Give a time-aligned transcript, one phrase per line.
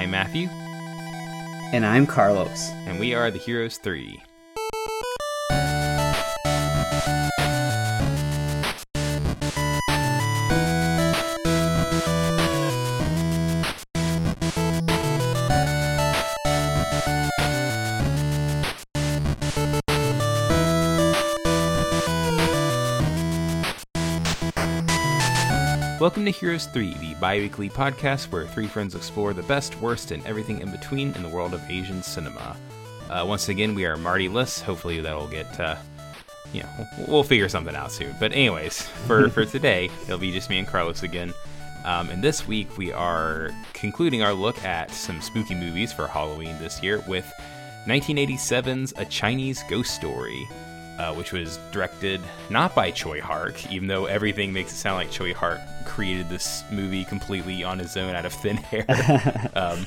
[0.00, 0.48] I'm Matthew,
[1.74, 2.70] And I'm Carlos.
[2.86, 4.18] and we are the Heroes 3.
[26.10, 30.10] Welcome to Heroes 3, the bi weekly podcast where three friends explore the best, worst,
[30.10, 32.56] and everything in between in the world of Asian cinema.
[33.08, 34.60] Uh, once again, we are Marty less.
[34.60, 35.76] Hopefully, that'll get, uh,
[36.52, 36.68] you know,
[36.98, 38.12] we'll- we'll figure something out soon.
[38.18, 41.32] But, anyways, for, for today, it'll be just me and Carlos again.
[41.84, 46.58] Um, and this week, we are concluding our look at some spooky movies for Halloween
[46.58, 47.32] this year with
[47.86, 50.48] 1987's A Chinese Ghost Story
[51.00, 52.20] uh, which was directed
[52.50, 56.62] not by Tsui Hark, even though everything makes it sound like Tsui Hark created this
[56.70, 58.84] movie completely on his own out of thin air.
[59.54, 59.86] um,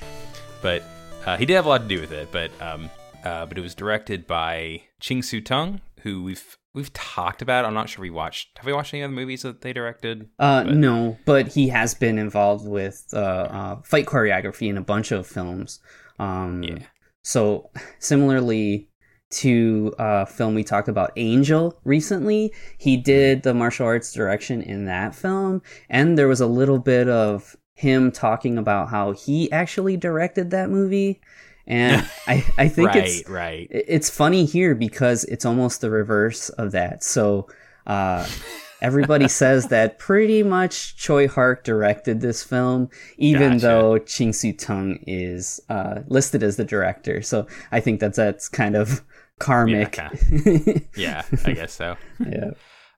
[0.62, 0.84] but
[1.26, 2.32] uh, he did have a lot to do with it.
[2.32, 2.90] But um,
[3.24, 7.64] uh, but it was directed by Ching Siu Tung, who we've we've talked about.
[7.66, 8.58] I'm not sure we watched.
[8.58, 10.30] Have we watched any other movies that they directed?
[10.40, 14.82] Uh, But- no, but he has been involved with uh, uh, fight choreography in a
[14.82, 15.80] bunch of films.
[16.18, 16.80] Um, Yeah.
[17.26, 17.70] So
[18.00, 18.90] similarly
[19.34, 24.86] to a film we talked about, Angel, recently, he did the martial arts direction in
[24.86, 29.98] that film, and there was a little bit of him talking about how he actually
[29.98, 31.20] directed that movie.
[31.66, 33.68] And I, I think right, it's right.
[33.70, 37.04] it's funny here because it's almost the reverse of that.
[37.04, 37.48] So
[37.88, 38.28] uh,
[38.82, 43.66] everybody says that pretty much Tsui Hark directed this film, even Gotcha.
[43.66, 47.22] though Ching Siu Tung is uh, listed as the director.
[47.22, 49.04] So I think that's that's kind of
[49.44, 49.98] karmic.
[50.98, 51.98] Yeah, I guess so.
[52.20, 52.52] yeah.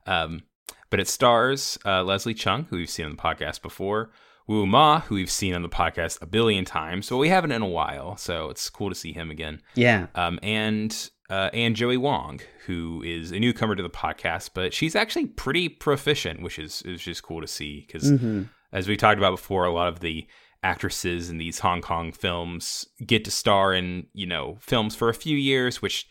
[0.06, 0.42] Um,
[0.90, 4.10] but it stars uh, Leslie Chung, who we've seen on the podcast before,
[4.46, 7.62] Wu Ma, who we've seen on the podcast a billion times, but we haven't in
[7.62, 9.60] a while, so it's cool to see him again.
[9.74, 10.06] Yeah.
[10.14, 14.94] Um, and uh, and Joey Wong, who is a newcomer to the podcast, but she's
[14.94, 18.42] actually pretty proficient, which is is just cool to see because hmm
[18.72, 20.26] as we talked about before, a lot of the
[20.62, 25.14] actresses in these Hong Kong films get to star in, you know, films for a
[25.14, 26.06] few years, which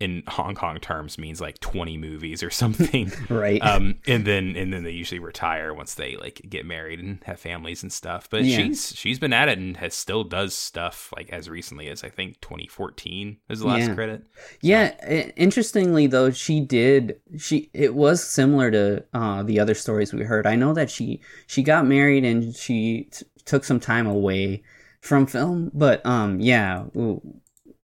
[0.00, 3.10] in Hong Kong terms means like 20 movies or something.
[3.28, 3.60] Right.
[3.60, 7.40] um, and then and then they usually retire once they like get married and have
[7.40, 8.28] families and stuff.
[8.30, 8.58] But Yeah.
[8.58, 12.10] she's she's been at it and has still does stuff like as recently as I
[12.10, 13.94] think 2014 is the last Yeah.
[13.94, 14.22] credit.
[14.60, 20.12] Yeah, i- interestingly though, she did she it was similar to uh the other stories
[20.12, 20.46] we heard.
[20.46, 24.62] I know that she she got married and she t- took some time away
[25.00, 26.84] from film, but um yeah,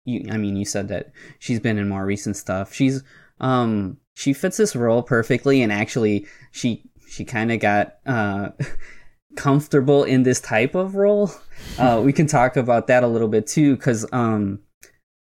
[0.04, 2.72] you I mean you said that she's been in more recent stuff.
[2.72, 3.02] She's
[3.40, 8.50] um she fits this role perfectly and actually she she kind of got uh
[9.36, 11.30] comfortable in this type of role.
[11.78, 14.60] Uh we can talk about that a little bit too cuz um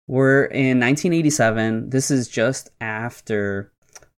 [0.08, 1.90] we're in 1987.
[1.90, 3.72] This is just after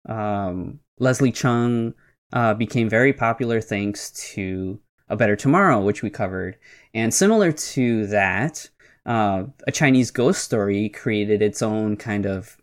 [0.07, 1.93] um, Leslie Chung
[2.33, 4.79] uh, became very popular thanks to
[5.09, 6.57] A Better Tomorrow, which we covered.
[6.93, 8.69] And similar to that,
[9.05, 12.57] uh, A Chinese Ghost Story created its own kind of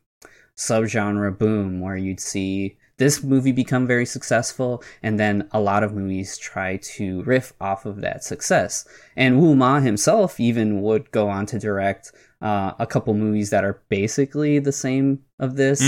[0.57, 5.93] subgenre boom where you'd see this movie become very successful, and then a lot of
[5.93, 8.87] movies try to riff off of that success.
[9.17, 13.65] And Wu Ma himself even would go on to direct uh, a couple movies that
[13.65, 15.83] are basically the same of this.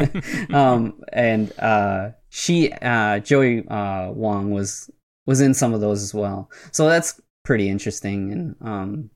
[0.54, 4.90] um, and uh, she, uh, Joey uh, Wong, was
[5.26, 6.50] was in some of those as well.
[6.72, 8.32] So that's pretty interesting.
[8.32, 9.10] And um,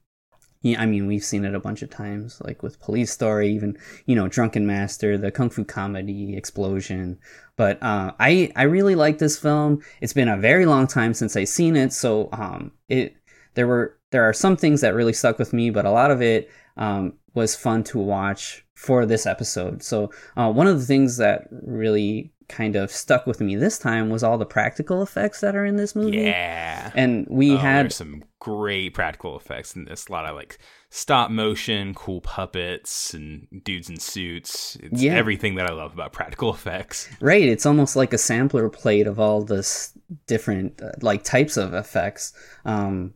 [0.64, 3.76] yeah, I mean, we've seen it a bunch of times, like with Police Story, even
[4.06, 7.18] you know, Drunken Master, the kung fu comedy Explosion.
[7.56, 9.82] But uh, I I really like this film.
[10.00, 13.14] It's been a very long time since I've seen it, so um, it
[13.52, 16.22] there were there are some things that really stuck with me, but a lot of
[16.22, 19.82] it um, was fun to watch for this episode.
[19.82, 24.10] So uh, one of the things that really kind of stuck with me this time
[24.10, 26.18] was all the practical effects that are in this movie.
[26.18, 26.90] Yeah.
[26.94, 30.06] And we Oh, had some great practical effects in this.
[30.08, 30.58] A lot of like
[30.90, 34.76] stop motion, cool puppets, and dudes in suits.
[34.80, 35.14] It's Yeah.
[35.14, 37.08] everything that I love about practical effects.
[37.20, 41.74] Right, it's almost like a sampler plate of all this different uh, like types of
[41.74, 42.32] effects.
[42.64, 43.14] Um,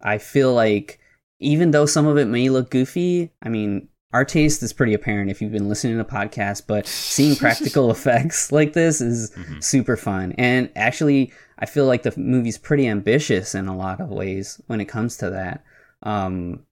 [0.00, 0.98] I feel like
[1.40, 5.30] even though some of it may look goofy, I mean, our taste is pretty apparent
[5.30, 6.62] if you've been listening to the podcast.
[6.66, 9.62] But seeing practical effects like this is Mhm.
[9.62, 14.08] super fun, and actually, I feel like the movie's pretty ambitious in a lot of
[14.10, 15.62] ways when it comes to that.
[16.02, 16.64] Um,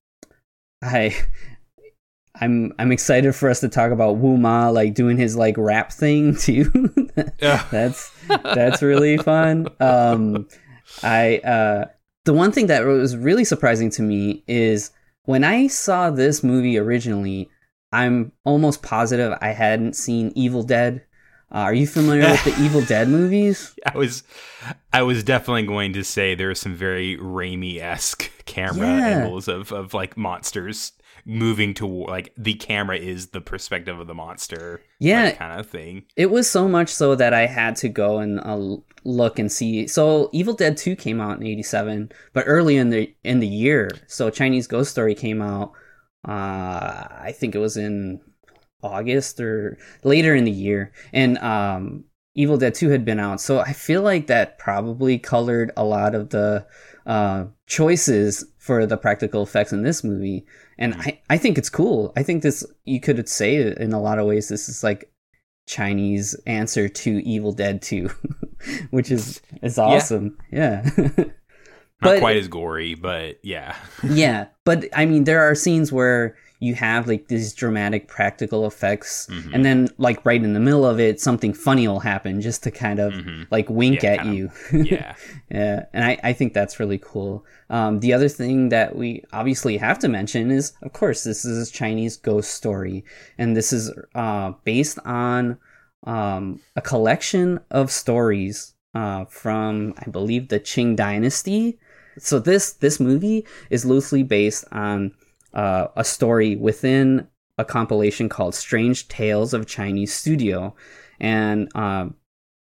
[0.82, 1.14] I
[2.40, 5.93] I'm I'm excited for us to talk about Wu Ma like doing his like rap
[5.93, 6.70] thing too.
[7.38, 8.10] That's
[8.44, 9.66] that's really fun.
[9.81, 10.46] Um,
[11.02, 11.84] I uh,
[12.25, 14.90] the one thing that was really surprising to me is
[15.31, 17.49] when I saw this movie originally,
[17.93, 21.03] I'm almost positive I hadn't seen Evil Dead.
[21.53, 23.75] Uh, are you familiar with the Evil Dead movies?
[23.85, 24.23] I was,
[24.93, 29.06] I was definitely going to say there are some very Raimi esque camera Yeah.
[29.23, 30.93] angles of of like monsters
[31.25, 36.05] moving to like the camera is the perspective of the monster, Yeah, kind of thing.
[36.17, 39.87] It was so much so that I had to go and uh, look and see.
[39.87, 43.90] So Evil Dead 2 came out in 87, but early in the in the year.
[44.06, 45.72] So Chinese Ghost Story came out
[46.28, 48.20] uh I think it was in
[48.82, 50.93] August or later in the year.
[51.12, 53.40] And um Evil Dead 2 had been out.
[53.40, 56.67] So I feel like that probably colored a lot of the
[57.06, 60.44] uh choices for the practical effects in this movie.
[60.81, 61.11] And mm-hmm.
[61.11, 62.12] I, I think it's cool.
[62.17, 65.12] I think this you could say in a lot of ways this is like
[65.69, 68.11] Chinese answer to Evil Dead 2,
[68.91, 70.37] which is is awesome.
[70.50, 70.88] Yeah.
[72.03, 73.77] Not But- quite as gory, but yeah.
[74.03, 79.26] yeah, but I mean there are scenes where you have like these dramatic practical effects
[79.30, 79.54] Mhm.
[79.54, 82.70] and then like right in the middle of it something funny will happen just to
[82.70, 83.46] kind of Mhm.
[83.50, 84.34] like wink Yeah, at kind of.
[84.36, 84.50] you.
[84.84, 85.14] yeah.
[85.50, 87.44] Yeah, and I, I think that's really cool.
[87.70, 91.68] Um, the other thing that we obviously have to mention is, of course, this is
[91.68, 93.04] a Chinese ghost story,
[93.38, 95.56] and this is uh, based on
[96.06, 101.78] um, a collection of stories uh, from, I believe, the Qing Dynasty.
[102.18, 105.12] So this this movie is loosely based on
[105.55, 107.26] uh, a story within
[107.58, 110.75] a compilation called "Strange Tales of Chinese Studio,"
[111.19, 112.14] and um,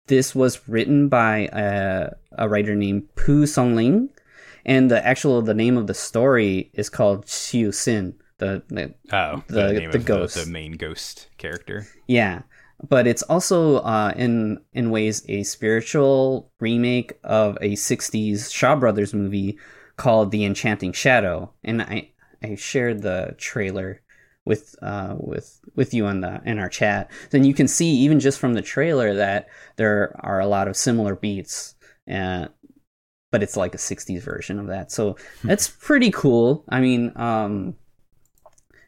[0.07, 4.09] this was written by a, a writer named Pu Songling,
[4.65, 9.43] and the actual the name of the story is called Xiu Sin, The, the Oh,
[9.47, 10.35] the, The- name the of ghost.
[10.35, 11.87] The, the main ghost character.
[12.07, 12.41] yeah,
[12.89, 19.13] but it's also uh, in in ways a spiritual remake of a '60s Shaw Brothers
[19.13, 19.57] movie
[19.95, 22.09] called The Enchanting Shadow, and I
[22.43, 24.01] I shared the trailer
[24.45, 27.09] with uh with with you on the in our chat.
[27.31, 29.47] Then you can see even just from the trailer that
[29.77, 31.75] there are a lot of similar beats
[32.11, 32.47] uh,
[33.31, 34.91] but it's like a 60s version of that.
[34.91, 36.65] So that's pretty cool.
[36.69, 37.75] I mean um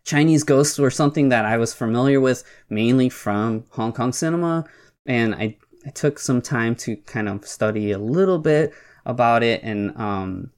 [0.06, 4.64] chinese ghosts were something that i was familiar with mainly from hong kong cinema
[5.08, 8.72] and i i took some time to kind of study a little bit
[9.06, 10.52] about it and um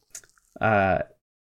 [0.60, 1.00] uh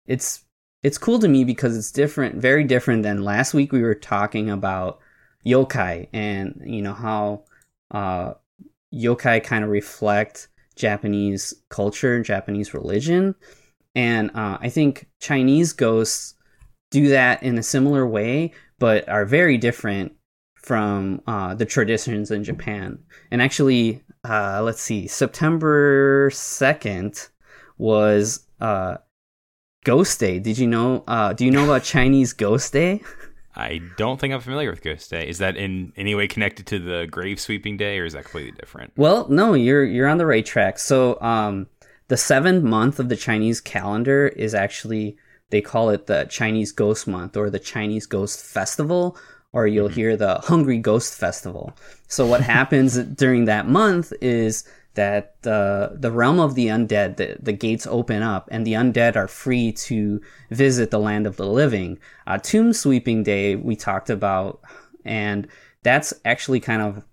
[0.06, 0.44] it's
[0.84, 3.72] it's cool to me because it's different, very different than last week.
[3.72, 5.00] We were talking about
[5.46, 7.44] yokai and you know how
[7.92, 8.34] uh,
[8.94, 13.34] yokai kind of reflect Japanese culture, Japanese religion,
[13.96, 16.36] and uh, I think Chinese ghosts
[16.92, 20.14] do that in a similar way, but are very different
[20.56, 23.00] from uh, the traditions in Japan.
[23.32, 27.30] And actually, uh, let's see, September second
[27.78, 28.46] was.
[29.84, 30.40] Ghost Day.
[30.40, 31.04] Did you know?
[31.08, 33.02] Uh, do you know about Chinese Ghost Day?
[33.56, 35.28] I don't think I'm familiar with Ghost Day.
[35.28, 38.52] Is that in any way connected to the grave sweeping day, or is that completely
[38.52, 38.94] different?
[38.98, 40.80] Well, no, you're you're on the right track.
[40.80, 41.68] So, um,
[42.08, 45.18] the seventh month of the Chinese calendar is actually
[45.50, 49.16] they call it the Chinese Ghost Month or the Chinese Ghost Festival,
[49.52, 51.74] or you'll hear the Hungry Ghost Festival.
[52.08, 54.64] So, what happens during that month is
[54.96, 59.16] that the the realm of the undead, the, the gates open up, and the undead
[59.16, 60.22] are free to
[60.52, 62.00] visit the land of the living.
[62.28, 64.62] Uh, Tomb Sweeping Day we talked about,
[65.06, 65.48] and
[65.84, 67.04] that's actually kind of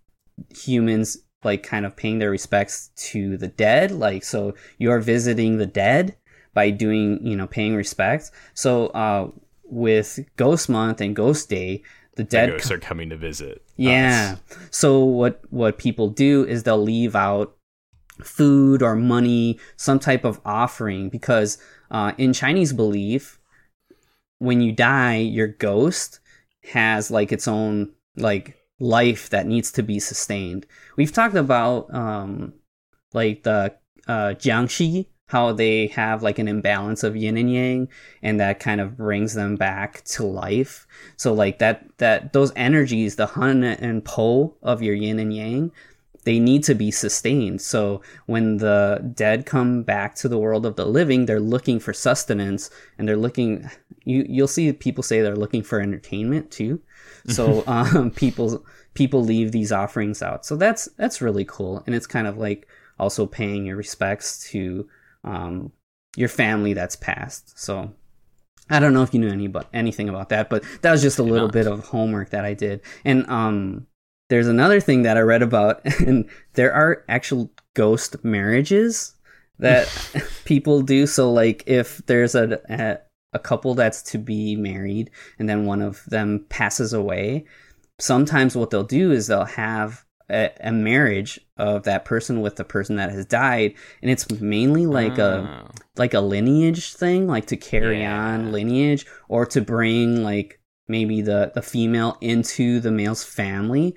[0.55, 3.91] humans like kind of paying their respects to the dead.
[3.91, 6.17] Like so, you're visiting the dead
[6.53, 8.31] by doing you know paying respects.
[8.55, 9.31] So uh,
[9.65, 11.83] with Ghost Month and Ghost Day,
[12.17, 13.63] the The dead ghosts are coming to visit.
[13.77, 14.37] yeah.
[14.51, 14.59] us.
[14.71, 17.57] So what what people do is they'll leave out
[18.21, 21.59] food or money, some type of offering, because
[21.91, 23.39] uh, in Chinese belief,
[24.39, 26.21] when you die, your ghost
[26.73, 30.67] has like its own like life that needs to be sustained.
[30.97, 32.55] We've talked about um,
[33.13, 33.75] like the
[34.09, 37.89] uh, Jiangshi, how they have like an imbalance of yin and yang,
[38.23, 40.87] and that kind of brings them back to life.
[41.17, 45.73] So like that that those energies, the hun and po of your yin and yang,
[46.25, 47.61] they need to be sustained.
[47.61, 51.93] So when the dead come back to the world of the living, they're looking for
[51.93, 53.69] sustenance and they're looking
[54.05, 56.83] you you'll see people say they're looking for entertainment too.
[57.27, 60.45] So um people people leave these offerings out.
[60.45, 64.89] So that's that's really cool and it's kind of like also paying your respects to
[65.25, 65.73] um
[66.17, 67.59] your family that's passed.
[67.59, 67.93] So
[68.69, 71.19] I don't know if you knew any but anything about that, but that was just
[71.19, 72.83] a little bit of homework that I did.
[73.05, 73.87] And um
[74.31, 79.13] there's another thing that I read about and there are actual ghost marriages
[79.59, 79.87] that
[80.45, 81.07] people do.
[81.07, 82.99] So like if there's a, a
[83.33, 87.45] a couple that's to be married and then one of them passes away,
[87.99, 92.65] sometimes what they'll do is they'll have a, a marriage of that person with the
[92.65, 95.71] person that has died, and it's mainly like a Oh.
[95.97, 98.17] like a lineage thing, like to carry Yeah.
[98.35, 103.95] on lineage or to bring like maybe the the female into the male's family.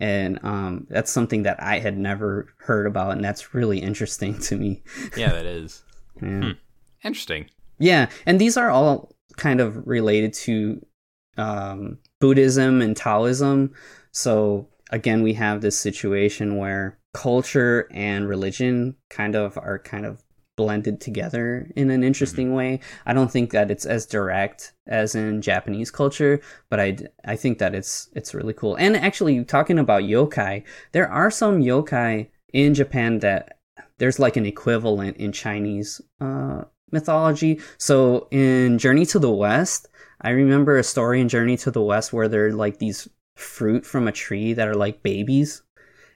[0.00, 4.56] And um, that's something that I had never heard about, and that's really interesting to
[4.56, 4.82] me.
[5.16, 5.82] yeah, that is
[6.20, 6.52] Yeah.
[7.04, 7.50] interesting.
[7.78, 10.84] Yeah, and these are all kind of related to
[11.36, 13.72] um, Buddhism and Taoism.
[14.12, 20.21] So again, we have this situation where culture and religion kind of are kind of
[20.56, 22.80] blended together in an interesting way.
[23.06, 26.40] I don't think that it's as direct as in Japanese culture,
[26.70, 28.76] but I, I think that it's it's really cool.
[28.76, 33.58] And actually, talking about yokai, there are some yokai in Japan that
[33.98, 37.60] there's like an equivalent in Chinese uh, mythology.
[37.78, 39.88] So in Journey to the West,
[40.20, 43.86] I remember a story in Journey to the West where there are like these fruit
[43.86, 45.62] from a tree that are like babies,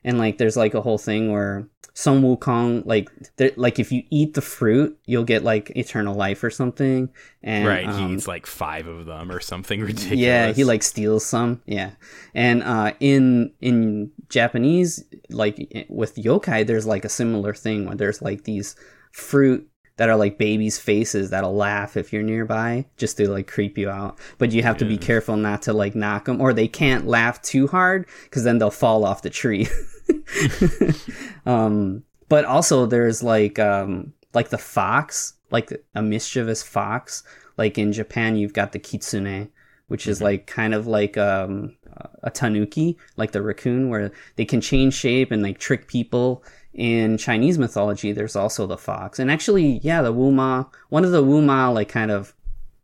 [0.04, 3.08] and like there's like a whole thing where Sun Wukong like
[3.56, 7.08] like if you eat the fruit, you'll get like eternal life or something.
[7.42, 10.18] And right, um, he eats like five of them or something ridiculous.
[10.18, 11.62] yeah, he like steals some.
[11.64, 11.92] Yeah,
[12.34, 18.20] and uh, in in Japanese, like with yokai, there's like a similar thing where there's
[18.20, 18.76] like these
[19.12, 23.78] fruit that are like babies' faces that'll laugh if you're nearby, just to like creep
[23.78, 24.18] you out.
[24.36, 27.40] But you have to be careful not to like knock them, or they can't laugh
[27.40, 29.66] too hard because then they'll fall off the tree.
[31.46, 37.22] um, but also there's like um like the fox, like a mischievous fox.
[37.56, 39.48] Like in Japan, you've got the kitsune,
[39.88, 40.22] which is Mhm.
[40.24, 41.74] like kind of like um,
[42.22, 46.44] a tanuki, like the raccoon, where they can change shape and like trick people.
[46.74, 51.10] In Chinese mythology, there's also the fox, and actually, yeah, the Wu Ma, one of
[51.10, 52.34] the Wu Ma like kind of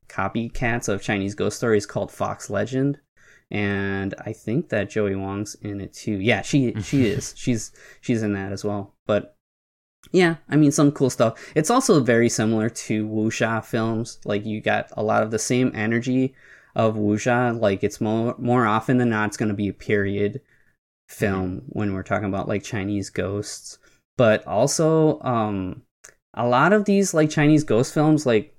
[0.08, 2.98] copycats of Chinese ghost stories called Fox Legend,
[3.52, 6.14] and I think that Joey Wong's in it too.
[6.14, 7.34] Yeah, she she is.
[7.36, 8.94] She's she's in that as well.
[9.06, 9.36] But
[10.10, 11.52] yeah, I mean some cool stuff.
[11.54, 14.18] It's also very similar to wuxia films.
[14.24, 16.34] Like you got a lot of the same energy
[16.74, 17.60] of wuxia.
[17.60, 20.40] Like it's more more often than not, it's going to be a period
[21.08, 23.78] film when we're talking about like Chinese ghosts.
[24.16, 25.82] But also, um,
[26.32, 28.56] a lot of these like Chinese ghost films like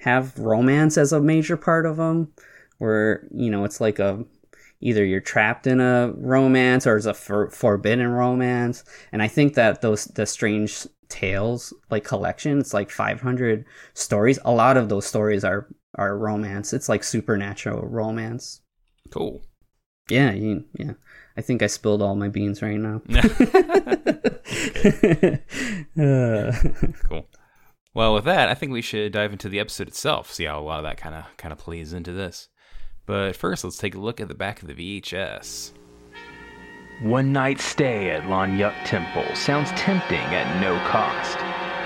[0.00, 2.32] have romance as a major part of them,
[2.82, 4.24] where you know it's like a
[4.80, 8.82] either you're trapped in a romance or it's a for- forbidden romance.
[9.12, 14.40] And I think that those the strange tales like collection, it's like 500 stories.
[14.44, 16.72] A lot of those stories are are romance.
[16.72, 18.62] It's like supernatural romance.
[19.10, 19.42] Cool.
[20.10, 20.94] Yeah, you, yeah.
[21.36, 23.00] I think I spilled all my beans right now.
[25.94, 26.52] Uh,
[27.08, 27.28] cool.
[27.94, 30.62] Well, with that, I think we should dive into the episode itself, see how a
[30.64, 32.48] lot of that kind of kind of plays into this.
[33.06, 35.72] But first, let's take a look at the back of the VHS.
[37.00, 41.36] One night stay at Lanyuk Temple sounds tempting at no cost.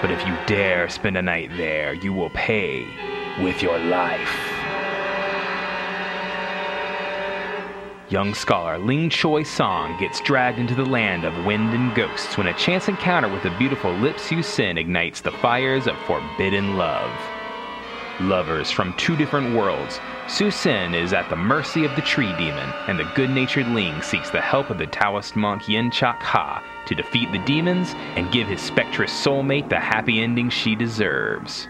[0.03, 2.87] But if you dare spend a night there, you will pay
[3.43, 4.53] with your life.
[8.09, 12.47] Young scholar Ling Choi Song gets dragged into the land of wind and ghosts when
[12.47, 17.11] a chance encounter with the beautiful Lip Su Sin ignites the fires of forbidden love.
[18.21, 22.69] Lovers from two different worlds, Su Sin is at the mercy of the tree demon,
[22.89, 26.63] and the good natured Ling seeks the help of the Taoist monk Yen Chak Ha
[26.87, 31.69] to defeat the demons and give his spectrous soulmate the happy ending she deserves.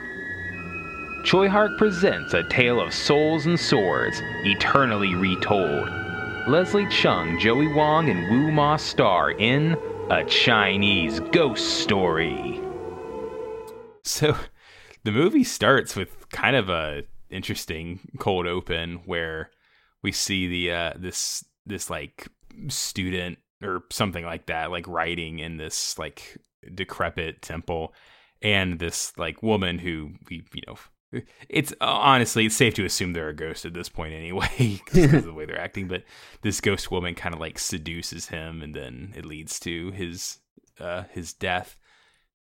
[1.22, 5.90] Tsui Hark presents a tale of souls and swords, eternally retold.
[6.48, 9.76] Leslie Chung, Joey Wong, and Wu Ma star in
[10.10, 12.58] A Chinese Ghost Story.
[14.02, 14.34] So,
[15.04, 19.50] the movie starts with kind of a interesting cold open where
[20.02, 22.28] we see the uh, this this like
[22.68, 26.38] student or something like that like writing in this like
[26.74, 27.94] decrepit temple
[28.42, 30.76] and this like woman who we you know
[31.48, 35.24] it's honestly it's safe to assume they're a ghost at this point anyway because of
[35.24, 36.02] the way they're acting but
[36.42, 40.38] this ghost woman kind of like seduces him and then it leads to his
[40.80, 41.76] uh his death.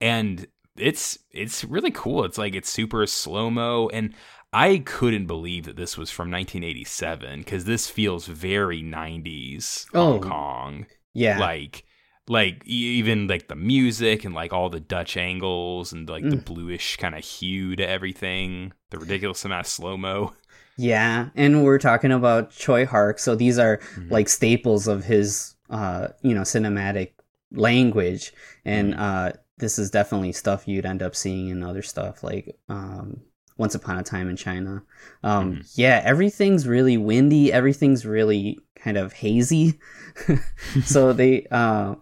[0.01, 0.47] And
[0.77, 2.25] it's it's really cool.
[2.25, 4.15] It's like it's super slow-mo and
[4.53, 10.13] i couldn't believe that this was from 1987 because this feels very 90s Oh.
[10.13, 11.39] hong kong yeah.
[11.39, 11.85] like
[12.29, 16.45] like even like the music and like all the dutch angles and like the Mm.
[16.45, 20.33] bluish kind of hue to everything the ridiculous amount of slow-mo
[20.79, 24.11] Yeah, and we're talking about Tsui Hark, so these are Mhm.
[24.11, 27.13] like staples of his uh, you know, cinematic
[27.51, 28.33] language.
[28.65, 33.21] And uh this is definitely stuff you'd end up seeing in other stuff like um,
[33.63, 34.83] Once Upon a Time in China.
[35.23, 35.73] Um, Mhm.
[35.77, 37.53] Yeah, everything's really windy.
[37.53, 39.79] Everything's really kind of hazy.
[40.85, 41.95] so they uh,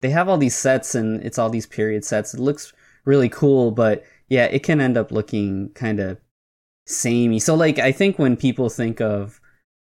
[0.00, 2.34] they have all these sets and it's all these period sets.
[2.34, 2.72] It looks
[3.04, 6.18] really cool, but yeah, it can end up looking kind of
[6.86, 7.40] samey.
[7.40, 9.40] So like I think when people think of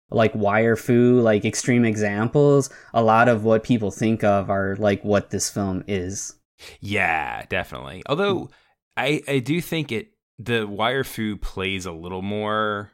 [0.10, 5.02] like wire fu, like extreme examples, a lot of what people think of are like
[5.06, 6.36] what this film is.
[6.82, 8.04] Yeah, definitely.
[8.08, 8.50] Although
[8.98, 10.11] I I do think it
[10.44, 12.92] the wire fu plays a little more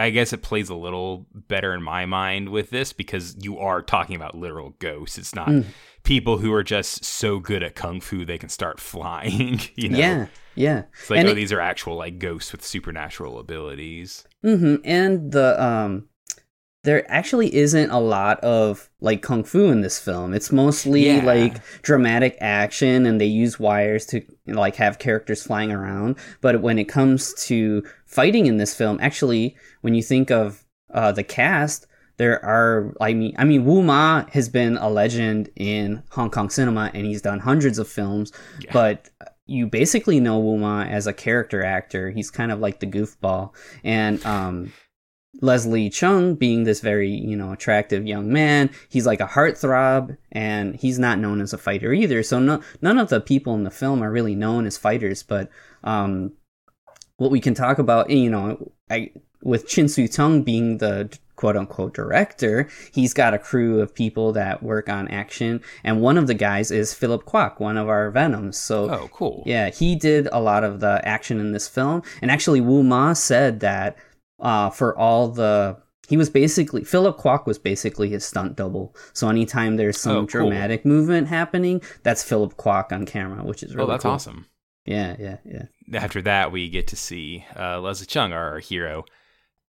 [0.00, 3.82] I guess it plays a little better in my mind with this because you are
[3.82, 5.18] talking about literal ghosts.
[5.18, 5.64] It's not Mm.
[6.04, 9.58] people who are just so good at kung fu they can start flying.
[9.74, 10.82] You know, Yeah, yeah.
[10.92, 14.24] it's like And oh, it- these are actual like ghosts with supernatural abilities.
[14.42, 16.08] hmm And the um,
[16.84, 20.32] there actually isn't a lot of like kung fu in this film.
[20.32, 21.24] It's mostly Yeah.
[21.24, 26.16] like dramatic action, and they use wires to like have characters flying around.
[26.40, 31.12] But when it comes to fighting in this film, actually, when you think of uh,
[31.12, 31.86] the cast.
[32.16, 36.50] There are, I mean, I mean, Wu Ma has been a legend in Hong Kong
[36.50, 38.32] cinema, and he's done hundreds of films.
[38.60, 38.72] Yeah.
[38.72, 39.08] But
[39.46, 42.10] you basically know Wu Ma as a character actor.
[42.10, 43.54] He's kind of like the goofball,
[43.84, 44.72] and um,
[45.40, 50.74] Leslie Chung being this very you know attractive young man, he's like a heartthrob, and
[50.76, 52.22] he's not known as a fighter either.
[52.22, 55.22] So no, none of the people in the film are really known as fighters.
[55.22, 55.48] But
[55.84, 56.32] um,
[57.16, 59.10] what we can talk about, you know, I
[59.42, 64.32] with Chin Soo Tung being the quote unquote director, he's got a crew of people
[64.32, 68.10] that work on action, and one of the guys is Philip Kwok, one of our
[68.10, 68.56] Venoms.
[68.58, 69.44] So Oh, cool.
[69.46, 73.12] yeah, he did a lot of the action in this film, and actually Wu Ma
[73.12, 73.96] said that
[74.40, 75.76] uh, for all the
[76.08, 78.96] he was basically Philip Kwok was basically his stunt double.
[79.12, 80.26] So anytime there's some Oh, cool.
[80.26, 84.12] dramatic movement happening, that's Philip Kwok on camera, which is really oh, that's cool.
[84.12, 84.46] awesome.
[84.86, 85.64] Yeah, yeah, yeah.
[86.00, 89.04] after that, we get to see uh, Leslie Chung, our hero,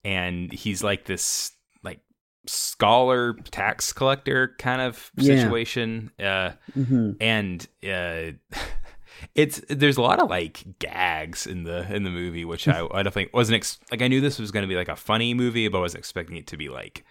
[0.06, 1.52] and he's like this
[1.84, 2.00] like
[2.48, 5.36] scholar tax collector kind of Yeah.
[5.42, 6.12] situation.
[6.18, 8.32] Uh, hmm and uh,
[9.36, 13.04] it's there's a lot of like gags in the in the movie, which I I
[13.04, 15.34] don't think wasn't ex- like I knew this was going to be like a funny
[15.34, 17.04] movie, but I wasn't expecting it to be like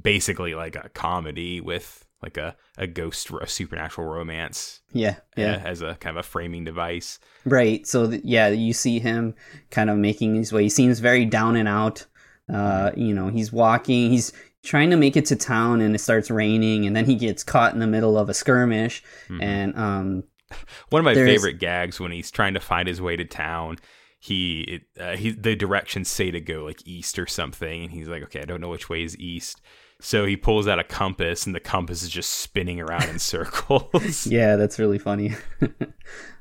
[0.00, 5.56] basically like a comedy with like a a ghost a supernatural romance Yeah, yeah.
[5.56, 7.18] uh, as a kind of a framing device.
[7.44, 7.86] Right.
[7.86, 9.34] So th- yeah, you see him
[9.70, 10.62] kind of making his way.
[10.64, 12.06] He seems very down and out.
[12.52, 14.10] Uh, you know, he's walking.
[14.10, 17.42] He's trying to make it to town, and it starts raining, and then he gets
[17.42, 19.02] caught in the middle of a skirmish.
[19.28, 19.42] Mhm.
[19.42, 20.24] And um,
[20.90, 23.78] One of my There's- favorite gags when he's trying to find his way to town.
[24.20, 28.06] He, it, uh, he, the directions say to go like east or something, and he's
[28.06, 29.60] like, "Okay, I don't know which way is east."
[30.00, 34.24] So he pulls out a compass, and the compass is just spinning around in circles.
[34.30, 35.32] yeah, that's really funny.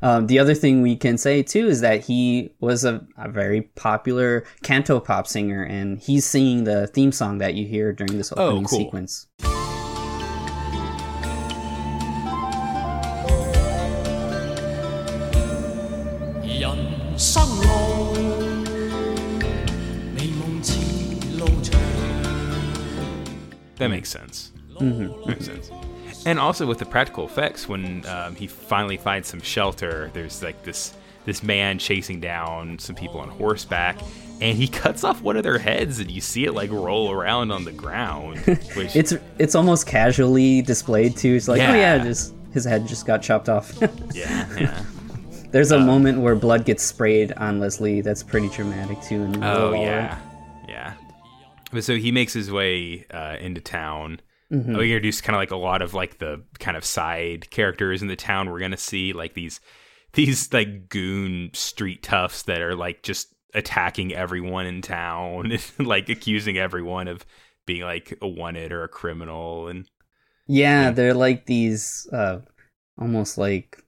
[0.04, 3.62] um, the other thing we can say too is that he was a, a very
[3.62, 8.32] popular canto pop singer, and he's singing the theme song that you hear during this
[8.38, 8.78] Oh, opening cool.
[8.80, 9.28] sequence.
[23.82, 24.52] That makes sense.
[24.80, 25.26] Mhm.
[25.28, 25.72] Makes sense.
[26.26, 30.62] And also with the practical effects, when um, he finally finds some shelter, there's like
[30.64, 30.94] this
[31.26, 34.00] this man chasing down some people on horseback,
[34.40, 37.52] and he cuts off one of their heads, and you see it like roll around
[37.52, 38.38] on the ground.
[38.76, 41.34] Which It's it's almost casually displayed too.
[41.36, 42.04] It's like, oh yeah, Yeah.
[42.04, 43.74] just his head just got chopped off.
[44.14, 44.84] yeah, yeah.
[45.52, 48.02] There's a Uh, moment where blood gets sprayed on Leslie.
[48.02, 49.24] That's pretty dramatic too.
[49.24, 50.20] In the Oh yeah.
[51.72, 54.20] But so he makes his way uh, into town.
[54.52, 54.78] Mhm.
[54.78, 58.08] We introduce kind of like a lot of like the kind of side characters in
[58.10, 58.50] the town.
[58.50, 59.60] We're gonna see like these
[60.14, 66.58] these like goon street toughs that are like just attacking everyone in town, like accusing
[66.58, 67.26] everyone of
[67.66, 69.68] being like a wanted or a criminal.
[69.70, 69.88] And
[70.48, 70.92] Yeah, Yeah.
[70.92, 72.40] they're like these uh
[73.00, 73.81] almost like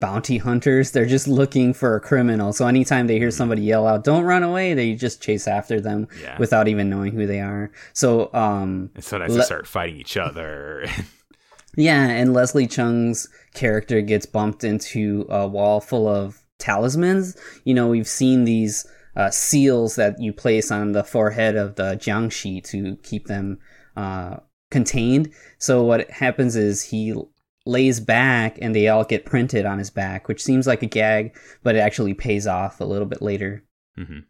[0.00, 0.90] bounty hunters.
[0.90, 2.52] They're just looking for a criminal.
[2.52, 6.08] So anytime they hear somebody yell out, "Don't run away," they just chase after them
[6.20, 7.70] yeah, without even knowing who they are.
[7.92, 10.86] So um and sometimes they Le- start fighting each other.
[11.76, 17.36] Yeah, and Leslie Chung's character gets bumped into a wall full of talismans.
[17.64, 21.96] You know, we've seen these uh, seals that you place on the forehead of the
[21.96, 23.58] Jiangshi to keep them
[23.96, 24.36] uh,
[24.70, 25.32] contained.
[25.58, 27.14] So what happens is he
[27.66, 31.36] lays back and they all get printed on his back, which seems like a gag,
[31.62, 33.64] but it actually pays off a little bit later.
[33.96, 34.20] hmm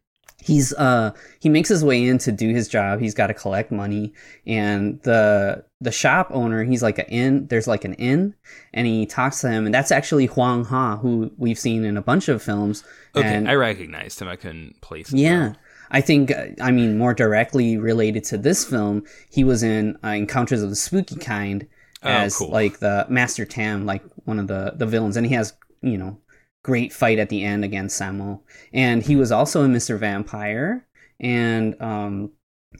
[0.42, 3.70] he's uh he makes his way in to do his job he's got to collect
[3.73, 4.12] money
[4.47, 8.35] and the the shop owner he's like an inn there's like an inn
[8.75, 12.03] and he talks to him and that's actually huang ha who we've seen in a
[12.03, 12.85] bunch of films
[13.16, 14.29] Okay, and I recognized him.
[14.29, 15.18] I couldn't place him.
[15.18, 15.53] yeah
[15.90, 20.62] i think i mean more directly related to this film he was in uh, encounters
[20.62, 21.66] of the spooky kind
[22.05, 22.51] Oh, as cool.
[22.51, 26.19] like the master tam like one of the the villains and he has you know
[26.64, 28.40] great fight at the end against Sammo.
[28.73, 29.97] And he was also in Mr.
[29.97, 30.85] Vampire.
[31.21, 32.33] And um,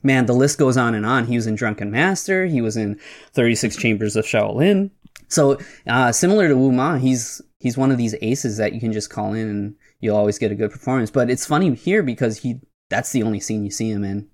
[0.03, 1.27] man, the list goes on and on.
[1.27, 2.47] He was in Drunken Master.
[2.47, 2.99] He was in
[3.35, 4.91] 36 Chambers of Shaolin.
[5.29, 8.93] So uh, similar to Wu Ma, he's he's one of these aces that you can
[8.93, 11.11] just call in and you'll always get a good performance.
[11.11, 12.61] But it's funny here because he
[12.91, 14.29] that's the only scene you see him in.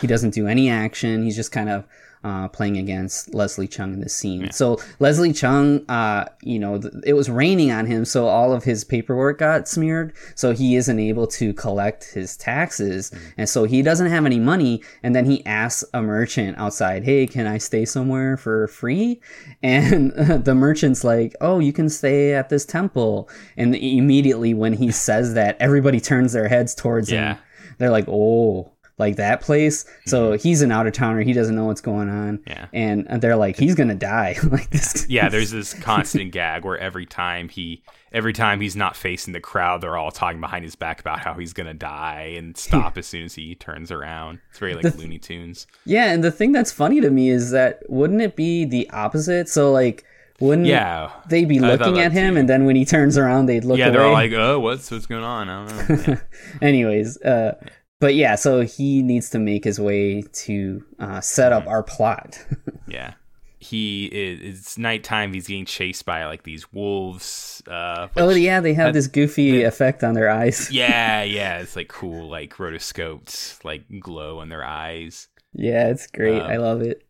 [0.00, 1.22] He doesn't do any action.
[1.22, 1.84] He's just kind of
[2.24, 4.40] uh, playing against Leslie Chung in this scene.
[4.40, 4.50] Yeah.
[4.50, 8.64] So Leslie Chung, uh, you know, th- it was raining on him, so all of
[8.64, 10.12] his paperwork got smeared.
[10.34, 13.24] So he isn't able to collect his taxes, Mm-hmm.
[13.38, 14.82] and so he doesn't have any money.
[15.04, 19.20] And then he asks a merchant outside, "Hey, can I stay somewhere for free?"
[19.62, 20.10] And
[20.44, 25.34] the merchant's like, "Oh, you can stay at this temple." And immediately when he says
[25.34, 27.34] that, everybody turns their heads towards Yeah.
[27.34, 27.42] him.
[27.78, 31.22] They're like, "Oh." Like that place, so he's an out of towner.
[31.22, 32.50] He doesn't know what's going on, Mm-hmm.
[32.50, 32.66] Yeah.
[32.72, 34.34] and they're like, he's gonna die.
[34.50, 35.06] like this.
[35.08, 37.82] Yeah, there's this constant gag where every time he
[38.12, 41.34] every time he's not facing the crowd, they're all talking behind his back about how
[41.34, 44.40] he's gonna die and stop as soon as he turns around.
[44.50, 45.68] It's very like The Looney Tunes.
[45.84, 49.48] Yeah, and the thing that's funny to me is that wouldn't it be the opposite?
[49.48, 50.04] So like,
[50.40, 51.10] wouldn't Yeah.
[51.28, 52.40] they be looking at him, too.
[52.40, 53.92] and then when he turns around, they'd look yeah, away?
[53.92, 56.04] they're all like, "Oh, what's what's going on?" I don't know.
[56.14, 56.20] Yeah.
[56.62, 57.54] Anyways, uh,
[58.00, 61.66] but yeah, so he needs to make his way to uh, set Mm-hmm.
[61.66, 62.44] up our plot.
[62.86, 63.14] Yeah.
[63.60, 67.60] He is it's nighttime, he's getting chased by like these wolves.
[67.66, 70.70] Uh oh yeah, they have that- this goofy effect on their eyes.
[70.72, 71.58] Yeah, yeah.
[71.58, 75.28] It's like cool, like rotoscoped like glow in their eyes.
[75.52, 76.40] Yeah, it's great.
[76.40, 77.04] Um, I love it.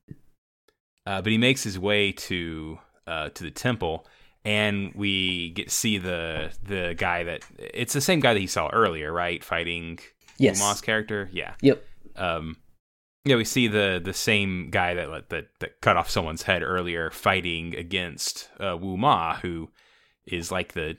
[1.06, 4.06] Uh, but he makes his way to uh, to the temple,
[4.44, 8.68] and we get see the the guy that it's the same guy that he saw
[8.72, 9.44] earlier, right?
[9.44, 9.98] Fighting
[10.38, 10.58] Yes.
[10.58, 11.54] Moss character, yeah.
[11.62, 11.84] Yep.
[12.16, 12.56] Um,
[13.24, 17.10] yeah, we see the the same guy that that that cut off someone's head earlier,
[17.10, 19.70] fighting against uh, Wu Ma, who
[20.26, 20.96] is like the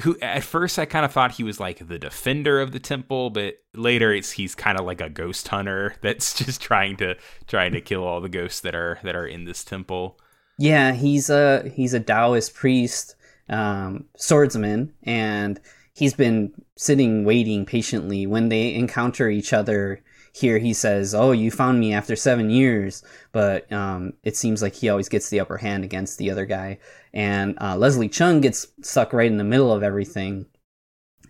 [0.00, 3.30] who at first I kind of thought he was like the defender of the temple,
[3.30, 7.16] but later it's he's kind of like a ghost hunter that's just trying to
[7.46, 10.18] trying to kill all the ghosts that are that are in this temple.
[10.58, 13.16] Yeah, he's a he's a Taoist priest,
[13.48, 15.60] um, swordsman, and
[15.94, 20.02] he's been sitting waiting patiently when they encounter each other.
[20.34, 23.02] Here he says, "Oh, you found me after seven years,"
[23.32, 26.78] but um, it seems like he always gets the upper hand against the other guy.
[27.12, 30.46] And uh, Leslie Chung gets stuck right in the middle of everything.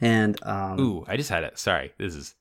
[0.01, 1.92] And um, Ooh, I just had a sorry.
[1.98, 2.37] This is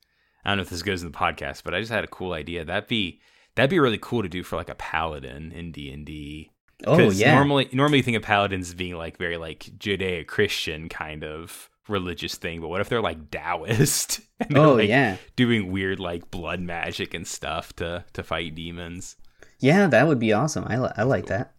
[0.45, 2.33] I don't know if this goes in the podcast, but I just had a cool
[2.33, 2.63] idea.
[2.63, 3.21] That'd be
[3.55, 6.51] that'd be really cool to do for like a paladin in D and D.
[6.85, 11.70] oh yeah, Normally, normally you think of paladins being like very like Judeo-Christian kind of
[11.87, 14.21] religious thing, but what if they're like Taoist?
[14.39, 18.55] and they're, oh like, yeah, doing weird like blood magic and stuff to to fight
[18.55, 19.15] demons.
[19.59, 20.65] yeah, that would be awesome.
[20.67, 21.53] I li- I like that.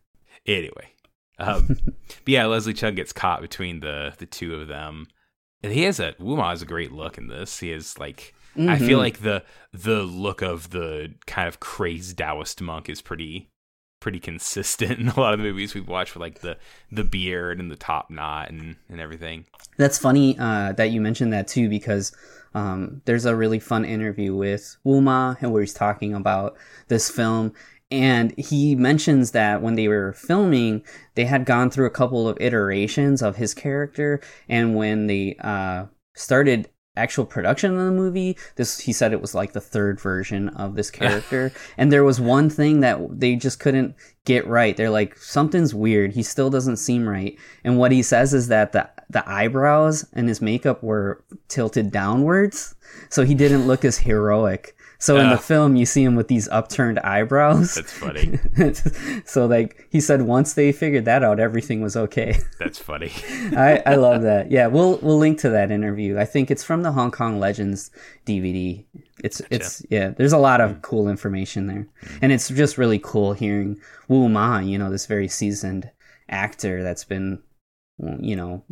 [0.46, 0.88] Anyway,
[1.38, 5.06] um, but yeah, Leslie Chung gets caught between the the two of them.
[5.64, 7.60] And he has a Wu Ma has a great look in this.
[7.60, 9.02] He is like I feel Mhm.
[9.02, 13.51] like the the look of the kind of crazed Taoist monk is pretty
[14.02, 16.58] pretty consistent in a lot of the movies we've watched with like the
[16.90, 19.46] the beard and the top knot and and everything.
[19.78, 22.14] That's funny uh, that you mentioned that too, because
[22.54, 26.56] um, there's a really fun interview with Wu Ma where he's talking about
[26.88, 27.54] this film.
[27.90, 30.82] And he mentions that when they were filming,
[31.14, 34.20] they had gone through a couple of iterations of his character.
[34.48, 39.34] And when they uh, started actual production of the movie, this he said it was
[39.34, 41.52] like the third version of this character.
[41.76, 44.76] and there was one thing that they just couldn't get right.
[44.76, 46.12] They're like, something's weird.
[46.12, 47.36] He still doesn't seem right.
[47.64, 52.74] And what he says is that the the eyebrows and his makeup were tilted downwards,
[53.10, 54.76] so he didn't look as heroic.
[55.02, 57.74] So in the film, you see him with these upturned eyebrows.
[57.74, 58.38] That's funny.
[59.24, 62.38] so like he said, once they figured that out, everything was okay.
[62.60, 63.10] That's funny.
[63.56, 64.52] I, I love that.
[64.52, 66.20] Yeah, we'll we'll link to that interview.
[66.20, 67.90] I think it's from the Hong Kong Legends
[68.26, 68.84] DVD.
[69.24, 70.10] It's it's yeah.
[70.10, 70.80] There's a lot of hmm.
[70.82, 72.18] cool information there, hmm.
[72.22, 74.60] and it's just really cool hearing Wu Ma.
[74.60, 75.90] You know, this very seasoned
[76.28, 77.42] actor that's been
[77.98, 78.64] you know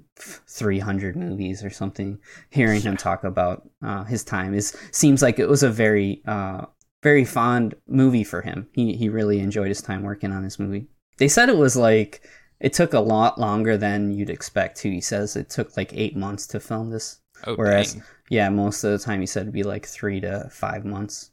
[0.49, 2.19] 300 movies or something.
[2.51, 6.67] Hearing him talk about uh, his time is seems like it was a very uh,
[7.03, 8.69] very fond movie for him.
[8.73, 10.89] He he really enjoyed his time working on this movie.
[11.19, 12.23] They said it was like
[12.61, 14.91] it took a lot longer than you'd expect too.
[14.91, 18.03] He says it took like eight months to film this Oh, Whereas, dang.
[18.29, 21.31] yeah, most of the time he said it'd be like three to five months.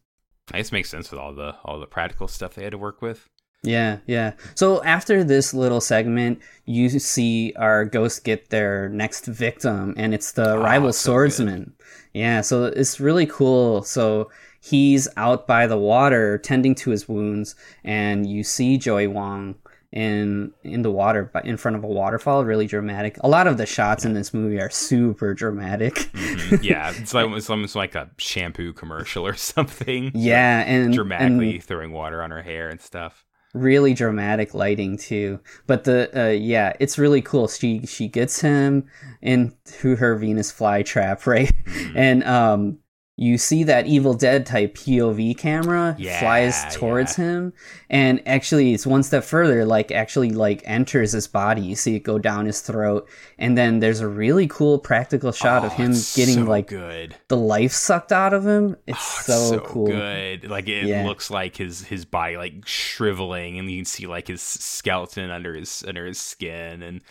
[0.54, 3.02] I guess makes sense with all the all the practical stuff they had to work
[3.02, 3.28] with.
[3.64, 4.34] Yeah, yeah.
[4.56, 10.32] So after this little segment, you see our ghost get their next victim, and it's
[10.34, 11.04] the Ah, rival so good.
[11.34, 11.74] swordsman.
[12.14, 13.84] Yeah, so it's really cool.
[13.84, 14.30] So
[14.62, 19.56] he's out by the water tending to his wounds, and you see Joey Wong
[19.92, 22.46] in in the water in front of a waterfall.
[22.46, 23.18] Really dramatic.
[23.22, 25.96] A lot of the shots in this movie are super dramatic.
[25.96, 26.62] Mhm.
[26.64, 30.12] yeah, it's like it's almost like a shampoo commercial or something.
[30.14, 33.26] yeah, and dramatically and throwing water on her hair and stuff.
[33.62, 35.40] Really dramatic lighting too.
[35.66, 37.48] But the uh, yeah it's really cool.
[37.48, 38.88] She she gets him
[39.22, 41.52] into her venus flytrap right?
[41.66, 41.98] Mm-hmm.
[41.98, 42.80] and um
[43.20, 47.26] you see that evil dead type pov camera Yeah, flies towards yeah.
[47.26, 47.54] him
[47.90, 52.02] and actually it's one step further like actually like enters his body you see it
[52.02, 55.92] go down his throat and then there's a really cool practical shot of Oh, him
[56.14, 57.16] getting so like good.
[57.28, 60.48] the life sucked out of him it's Oh, it's so, cool good.
[60.48, 61.04] Like it Yeah.
[61.04, 65.56] looks like his his body like shriveling, and you can see like his skeleton under
[65.56, 67.02] his under his skin, and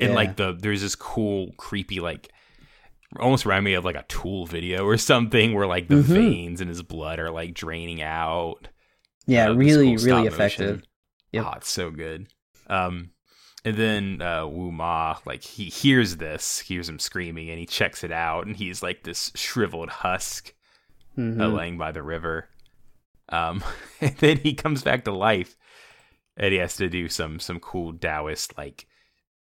[0.00, 2.30] and like the there's this cool creepy like
[3.18, 6.02] almost remind me of like a Tool video or something where like the Mhm.
[6.02, 8.68] veins in his blood are like draining out.
[9.26, 10.82] yeah Uh, really cool really effective
[11.32, 11.44] Yep.
[11.46, 12.28] Oh, it's so good.
[12.68, 13.10] Um,
[13.64, 18.02] and then uh, Wu Ma, like he hears this, hears him screaming, and he checks
[18.02, 20.54] it out, and he's like this shriveled husk
[21.18, 21.38] Mhm.
[21.40, 22.48] uh, laying by the river.
[23.28, 23.62] Um,
[24.00, 25.54] and then he comes back to life,
[26.36, 28.86] and he has to do some some cool Taoist like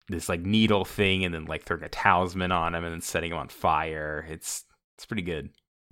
[0.07, 3.31] this like needle thing, and then like throwing a talisman on him, and then setting
[3.31, 4.25] him on fire.
[4.29, 4.65] It's
[4.95, 5.49] it's pretty good.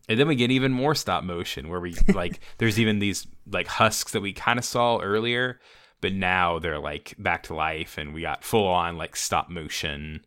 [0.09, 3.67] And then we get even more stop motion, where we like there's even these like
[3.67, 5.59] husks that we kind of saw earlier,
[6.01, 10.21] but now they're like back to life, and we got full on like stop motion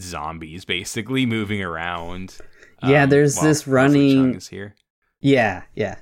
[0.00, 2.38] zombies basically moving around.
[2.82, 4.40] Yeah, um, there's this running-.
[5.20, 5.96] Yeah, yeah.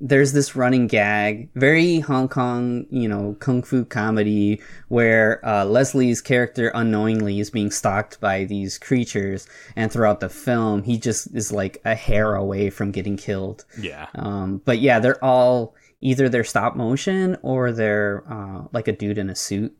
[0.00, 6.20] There's this running gag, very Hong Kong, you know, kung fu comedy, where uh, Leslie's
[6.20, 11.50] character unknowingly is being stalked by these creatures, and throughout the film, he just is
[11.52, 13.64] like a hair away from getting killed.
[13.80, 14.06] Yeah.
[14.14, 19.18] Um, but yeah, they're all either they're stop motion or they're uh, like a dude
[19.18, 19.74] in a suit.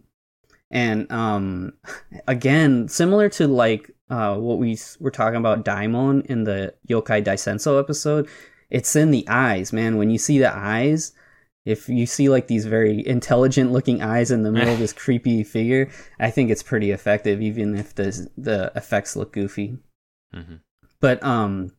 [0.71, 1.73] And um,
[2.27, 7.79] again, similar to like uh, what we were talking about Daimon in the Yokai Daisenso
[7.79, 8.29] episode,
[8.71, 9.97] it's in the eyes, man.
[9.97, 11.13] When you see the eyes,
[11.65, 15.45] if you see like these very intelligent looking eyes in the middle of this creepy
[15.45, 19.79] figure, I think it's pretty effective, even if the the effects look goofy.
[20.33, 20.57] hmm
[21.01, 21.73] But um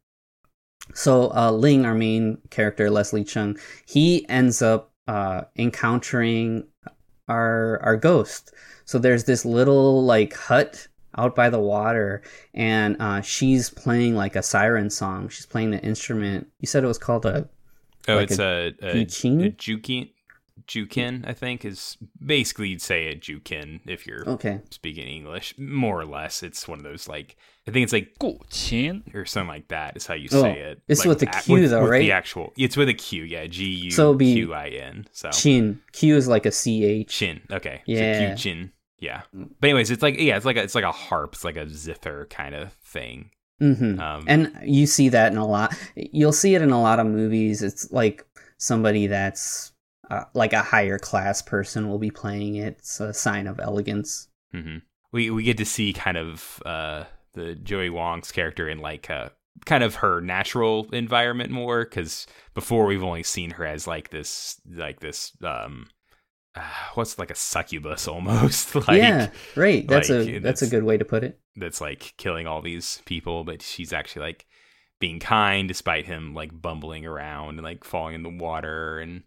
[0.93, 6.67] so uh Ling, our main character, Leslie Chung, he ends up uh encountering
[7.27, 8.53] our our ghost.
[8.85, 12.21] So there's this little like hut out by the water
[12.53, 15.29] and uh she's playing like a siren song.
[15.29, 16.47] She's playing the instrument.
[16.59, 17.49] You said it was called a
[18.07, 19.45] Oh, Like it's a, a, Juqin?
[19.45, 20.09] a Jukin.
[20.67, 24.61] Jukin, I think, is basically you'd say a Jukin if you're Okay.
[24.69, 25.55] speaking English.
[25.57, 29.47] More or less, it's one of those like I think it's like 古琴 or something
[29.47, 30.81] like that is how you Oh, say it.
[30.87, 31.99] it's Like, with the a- Q though, with right?
[31.99, 35.07] The actual, it's with a Q, yeah, G U So it'd be Q I N.
[35.11, 35.81] So Chin.
[35.91, 37.07] Q is like a CH.
[37.09, 38.13] chin, okay, Yeah.
[38.13, 39.21] so Q chin, yeah.
[39.33, 41.67] But anyways, it's like yeah, it's like a, it's like a harp, it's like a
[41.69, 43.31] zither kind of thing.
[43.59, 46.99] hmm Um, and you see that in a lot you'll see it in a lot
[46.99, 47.61] of movies.
[47.61, 48.25] It's like
[48.57, 49.71] somebody that's
[50.09, 52.77] uh, like a higher class person will be playing it.
[52.79, 54.27] It's a sign of elegance.
[54.51, 54.77] Hmm
[55.11, 59.29] We we get to see kind of uh, the Joey Wong's character in like uh,
[59.65, 64.59] kind of her natural environment more because before we've only seen her as like this
[64.73, 65.87] like this um
[66.55, 66.61] uh,
[66.93, 69.87] what's like a succubus almost like yeah right.
[69.87, 71.39] That's like, a that's a good way to put it.
[71.55, 74.45] that's like killing all these people but she's actually like
[74.99, 79.23] being kind despite him like bumbling around and like falling in the water and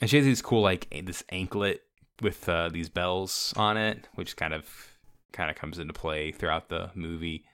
[0.00, 1.82] and she has these cool like this anklet
[2.22, 4.96] with uh, these bells on it which kind of
[5.32, 7.44] kind of comes into play throughout the movie.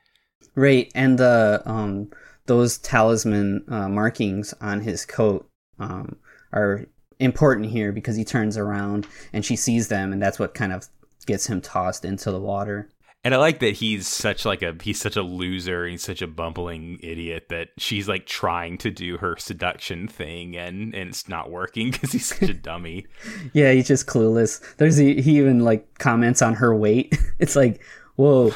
[0.54, 2.10] Right and the um
[2.46, 6.16] those talisman uh, markings on his coat um
[6.52, 6.86] are
[7.22, 10.86] important here because he turns around and she sees them and that's what kind of
[11.26, 12.88] gets him tossed into the water
[13.24, 16.26] and i like that he's such like a he's such a loser he's such a
[16.26, 21.48] bumbling idiot that she's like trying to do her seduction thing and and it's not
[21.50, 23.06] working because he's such a dummy
[23.52, 24.60] Yeah, he's just clueless.
[24.78, 27.16] There's he, he even like comments on her weight.
[27.38, 27.80] It's like,
[28.16, 28.52] whoa,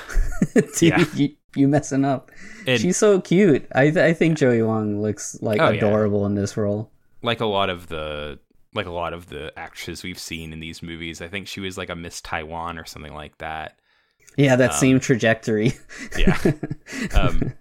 [0.55, 1.05] dude, Yeah.
[1.15, 2.31] you, you messing up.
[2.67, 3.67] And- She's so cute.
[3.75, 5.77] I I think Joey Wong looks like Oh, yeah.
[5.79, 6.91] adorable in this role.
[7.23, 8.39] like a lot of the
[8.77, 11.21] like a lot of the actresses we've seen in these movies.
[11.21, 13.79] I think she was like a Miss Taiwan or something like that.
[14.37, 15.73] Yeah, that Um, same trajectory.
[16.19, 16.39] Yeah.
[17.15, 17.53] Um,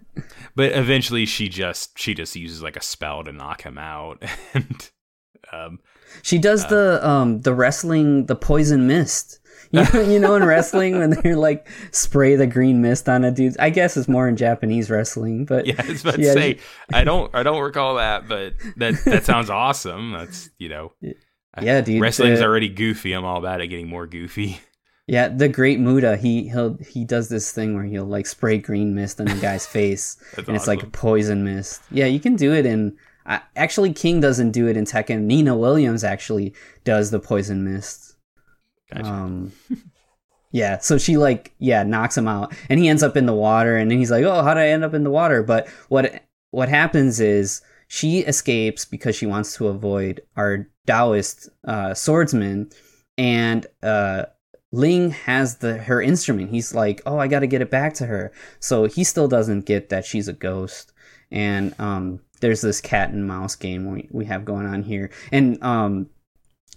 [0.54, 4.22] but eventually, she just she just uses like a spell to knock him out,
[4.54, 4.90] and
[5.52, 5.78] um,
[6.22, 9.40] She does Uh, the um the wrestling the poison mist.
[9.70, 13.30] You know, you know in wrestling when they're like spray the green mist on a
[13.30, 13.56] dude.
[13.58, 16.58] I guess it's more in Japanese wrestling, but yeah, I was about to say
[16.92, 20.12] I don't I don't recall that, but that that sounds awesome.
[20.12, 20.92] That's you know,
[21.60, 22.00] yeah, dude.
[22.00, 23.12] wrestling's the- already goofy.
[23.12, 24.60] I'm all about it getting more goofy.
[25.08, 28.94] Yeah, the Great Muta, he he'll he does this thing where he'll like spray green
[28.94, 30.78] mist on a guy's face, and it's awesome.
[30.78, 31.80] like poison mist.
[31.90, 32.96] Yeah, you can do it in.
[33.24, 35.22] Uh, actually, King doesn't do it in Tekken.
[35.22, 38.05] Nina Williams actually does the poison mist.
[38.92, 39.06] Gotcha.
[39.06, 39.52] Um,
[40.52, 43.76] yeah, so she like yeah knocks him out, and he ends up in the water,
[43.76, 46.22] and then he's like, "Oh, how did I end up in the water?" But what
[46.50, 52.70] what happens is she escapes because she wants to avoid our Taoist uh, swordsman,
[53.18, 54.24] and uh,
[54.72, 56.50] Ling has the her instrument.
[56.50, 59.66] He's like, "Oh, I got to get it back to her." So he still doesn't
[59.66, 60.92] get that she's a ghost,
[61.30, 65.62] and um, there's this cat and mouse game we we have going on here, and
[65.62, 66.08] um,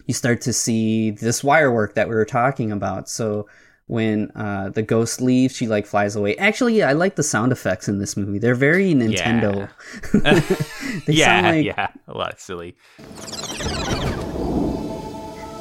[0.10, 3.08] you start to see this wire work that we were talking about.
[3.08, 3.48] So
[3.86, 6.36] when uh, the ghost leaves, she like flies away.
[6.38, 8.40] Actually, yeah, I like the sound effects in this movie.
[8.40, 9.70] They're very Nintendo.
[11.06, 12.76] they yeah, sound like yeah, a lot silly.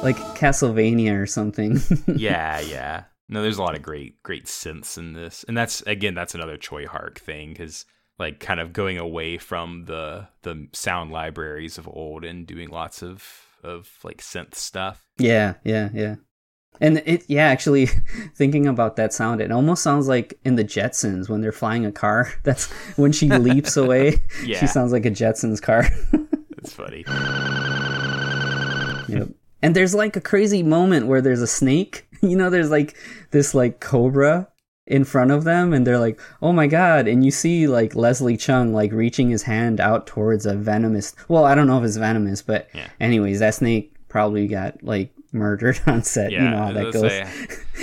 [0.01, 1.79] like Castlevania or something.
[2.07, 3.03] yeah, yeah.
[3.27, 6.57] No, there's a lot of great, great synths in this, and that's again, that's another
[6.57, 7.85] Tsui Hark thing because
[8.17, 13.03] like kind of going away from the the sound libraries of old and doing lots
[13.03, 15.03] of of like synth stuff.
[15.17, 16.15] yeah, yeah, yeah.
[16.81, 17.85] And it, yeah, actually,
[18.35, 21.91] thinking about that sound, it almost sounds like in the Jetsons when they're flying a
[21.91, 22.31] car.
[22.43, 24.21] That's when she leaps away.
[24.45, 24.59] Yeah.
[24.59, 25.85] She sounds like a Jetsons car.
[26.57, 27.03] It's funny.
[29.09, 29.29] Yep.
[29.61, 32.07] And there's like a crazy moment where there's a snake.
[32.21, 32.95] You know, there's like
[33.31, 34.47] this like cobra
[34.89, 38.35] in front of them, and they're like, "Oh my god!" And you see like Leslie
[38.37, 41.15] Chung like reaching his hand out towards a venomous.
[41.29, 42.87] Well, I don't know if it's venomous, but Yeah.
[42.99, 46.31] anyways, that snake probably got like murdered on set.
[46.31, 47.11] Yeah, you know how I that goes.
[47.11, 47.27] say,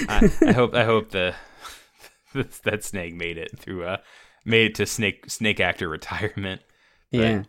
[0.09, 1.35] I, I hope I hope the
[2.65, 3.97] that snake made it through uh
[4.45, 6.61] made it to snake snake actor retirement.
[7.13, 7.43] But- yeah.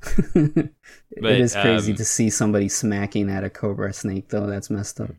[0.34, 4.46] but, it is crazy um, to see somebody smacking at a cobra snake, though.
[4.46, 5.10] That's messed up.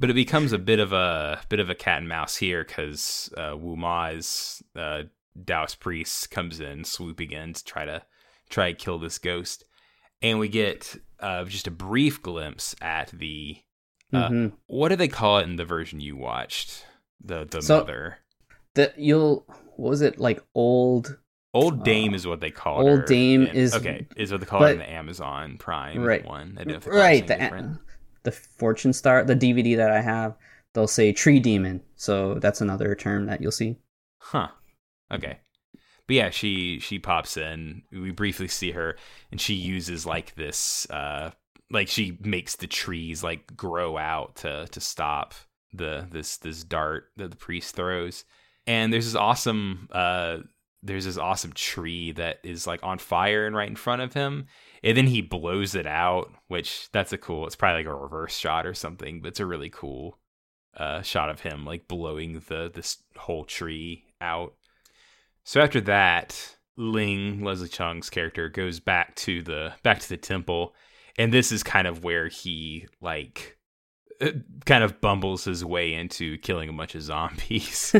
[0.00, 3.32] But it becomes a bit of a bit of a cat and mouse here because
[3.36, 5.02] uh, Wu Ma's uh,
[5.46, 8.02] Taoist priest comes in swooping in to try to
[8.48, 9.64] try to kill this ghost,
[10.22, 13.58] and we get uh, just a brief glimpse at the
[14.12, 14.52] uh, Mhm.
[14.66, 16.84] what do they call it in the version you watched
[17.22, 18.18] the the So- mother
[18.74, 19.44] The you'll
[19.76, 21.18] what was it like old
[21.54, 24.46] old dame uh, is what they call Old her Dame is- okay is what they
[24.46, 26.24] call it in the Amazon Prime Right.
[26.24, 27.78] one I don't know if they right the.
[28.22, 30.36] The fortune star the dvd that i have
[30.74, 33.76] they'll say tree demon so that's another term that you'll see
[34.20, 34.48] Huh.
[35.12, 35.38] Okay.
[36.06, 37.82] But yeah, she she pops in.
[37.90, 38.96] We briefly see her,
[39.30, 41.30] and she uses like this, uh,
[41.70, 45.34] like she makes the trees like grow out to to stop
[45.72, 48.24] the this this dart that the priest throws.
[48.66, 50.38] And there's this awesome, uh,
[50.82, 54.46] there's this awesome tree that is like on fire and right in front of him,
[54.82, 56.30] and then he blows it out.
[56.48, 57.46] Which that's a cool.
[57.46, 60.18] It's probably like a reverse shot or something, but it's a really cool
[60.76, 64.54] uh, shot of him like blowing the this whole tree out.
[65.44, 70.74] So after that, Ling Leslie Chung's character goes back to the back to the temple,
[71.18, 73.58] and this is kind of where he like
[74.20, 74.30] uh,
[74.66, 77.94] kind of bumbles his way into killing a bunch of zombies.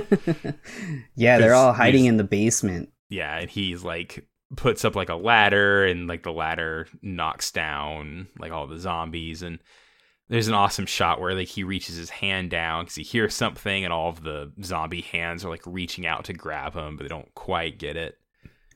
[1.15, 5.15] yeah they're all hiding in the basement yeah, and he's like puts up like a
[5.15, 9.59] ladder, and like the ladder knocks down like all the zombies, and
[10.29, 13.85] there's an awesome shot where like he reaches his hand down because he hears something,
[13.85, 17.09] and all of the zombie hands are like reaching out to grab him, but they
[17.09, 18.17] don't quite get it.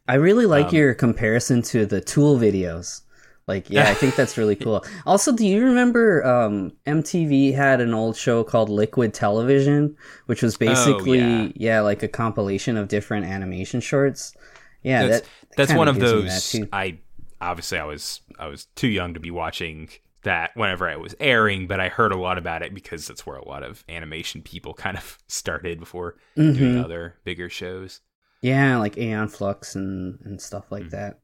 [0.09, 3.03] i really like Um, your comparison to the tool videos
[3.47, 7.95] like yeah i think that's really cool also do you remember um, mtv had an
[7.95, 9.97] old show called liquid television
[10.27, 11.49] which was basically yeah.
[11.57, 11.81] yeah.
[11.81, 14.35] like a compilation of different animation shorts
[14.83, 16.69] yeah that's that, that's one of gives me that those.
[16.73, 16.99] I
[17.41, 19.89] obviously I was I was too young to be watching
[20.23, 23.37] that whenever it was airing, but I heard a lot about it because that's where
[23.37, 26.85] a lot of animation people kind of started before doing Mhm.
[26.85, 28.01] other bigger shows.
[28.41, 30.91] Yeah, like Aeon Flux and, and stuff like Mhm.
[30.91, 31.21] that.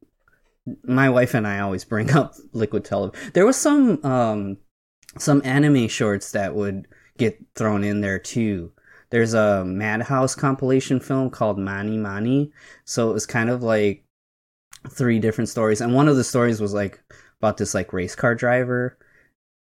[0.83, 3.31] My wife and I always bring up Liquid Television.
[3.33, 4.57] There was some um
[5.17, 8.71] some anime shorts that would get thrown in there too.
[9.09, 12.51] There's a Madhouse compilation film called Manie-Manie.
[12.85, 14.05] So it was kind of like
[14.89, 15.81] three different stories.
[15.81, 17.01] And one of the stories was like
[17.39, 18.97] about this like race car driver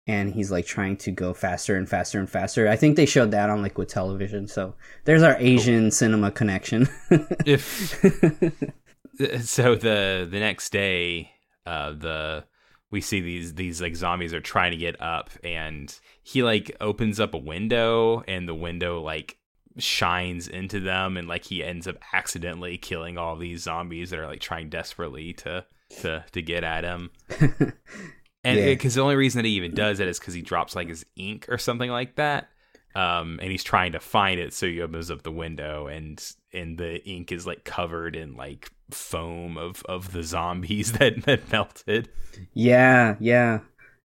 [0.08, 2.68] and he's like trying to go faster and faster and faster.
[2.68, 4.48] I think they showed that on liquid television.
[4.48, 6.88] So there's our Asian cinema connection.
[7.46, 7.92] if
[9.46, 11.32] so the the next day
[11.66, 12.46] uh the
[12.92, 17.20] we see these these like zombies are trying to get up and he like opens
[17.20, 19.38] up a window and the window like
[19.78, 24.28] shines into them and like he ends up accidentally killing all these zombies that are
[24.28, 25.66] like trying desperately to
[26.02, 27.10] to to get at him
[27.40, 28.66] and Yeah.
[28.66, 31.06] because the only reason that he even does it is because he drops like his
[31.16, 32.50] ink or something like that
[32.96, 36.78] um and he's trying to find it so he opens up the window and and
[36.78, 42.10] the ink is like covered in like foam of of the zombies that that melted
[42.54, 43.60] yeah, yeah.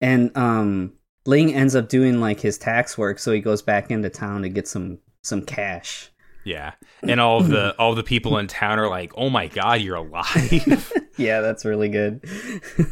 [0.00, 0.92] And um
[1.26, 4.48] Ling ends up doing like his tax work, so he goes back into town to
[4.48, 6.10] get some some cash.
[6.44, 6.72] yeah
[7.02, 9.96] and all of the all the people in town are like oh my god you're
[9.96, 12.22] alive yeah, that's really good.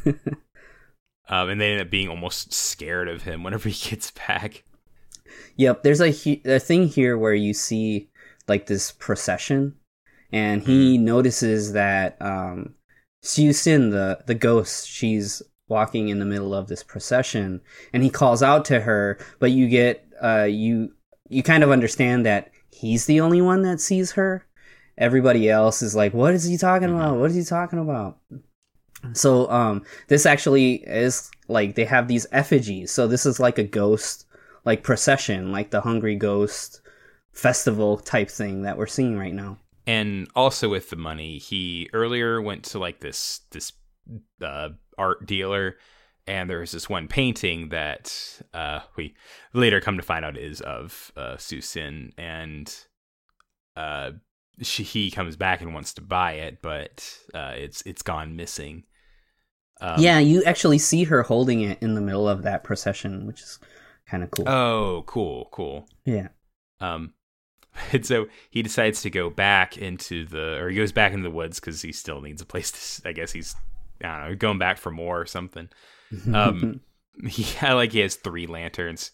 [1.28, 4.64] um and they end up being almost scared of him whenever he gets back
[5.56, 8.10] Yep, there's a, he- a thing here where you see
[8.48, 9.74] like this procession,
[10.30, 12.74] and he notices that um,
[13.22, 17.60] Xiu Xin, the the ghost, she's walking in the middle of this procession,
[17.94, 20.92] and he calls out to her, but you get uh, you
[21.32, 24.46] you kind of understand that he's the only one that sees her.
[24.98, 27.18] Everybody else is like, "What is he talking about?
[27.18, 28.18] What is he talking about?"
[29.14, 32.92] So um, this actually is like they have these effigies.
[32.92, 34.26] So this is like a ghost
[34.64, 36.80] like procession, like the Hungry Ghost
[37.32, 39.58] festival type thing that we're seeing right now.
[39.86, 43.72] and also with the money he earlier went to like this this
[44.40, 44.68] uh,
[44.98, 45.76] art dealer
[46.26, 49.14] and there was this one painting that uh, we
[49.52, 52.74] later come to find out is of uh, Su Sin and
[53.76, 54.12] uh,
[54.60, 58.84] she, he comes back and wants to buy it but uh, it's it's gone missing
[59.82, 63.40] um, yeah, you actually see her holding it in the middle of that procession, which
[63.40, 63.58] is
[64.06, 64.48] kind of cool.
[64.48, 66.28] oh cool cool yeah.
[66.80, 67.14] Um,
[67.92, 71.34] and so he decides to go back into the, or he goes back into the
[71.34, 73.08] woods because he still needs a place to.
[73.08, 73.56] I guess he's,
[74.04, 75.68] I don't know, going back for more or something.
[76.32, 76.80] Um,
[77.26, 79.10] he, I like he has three lanterns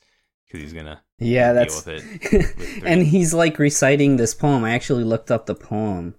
[0.46, 2.32] because he's gonna yeah, deal that's with it.
[2.32, 4.64] with and he's like reciting this poem.
[4.64, 6.14] I actually looked up the poem.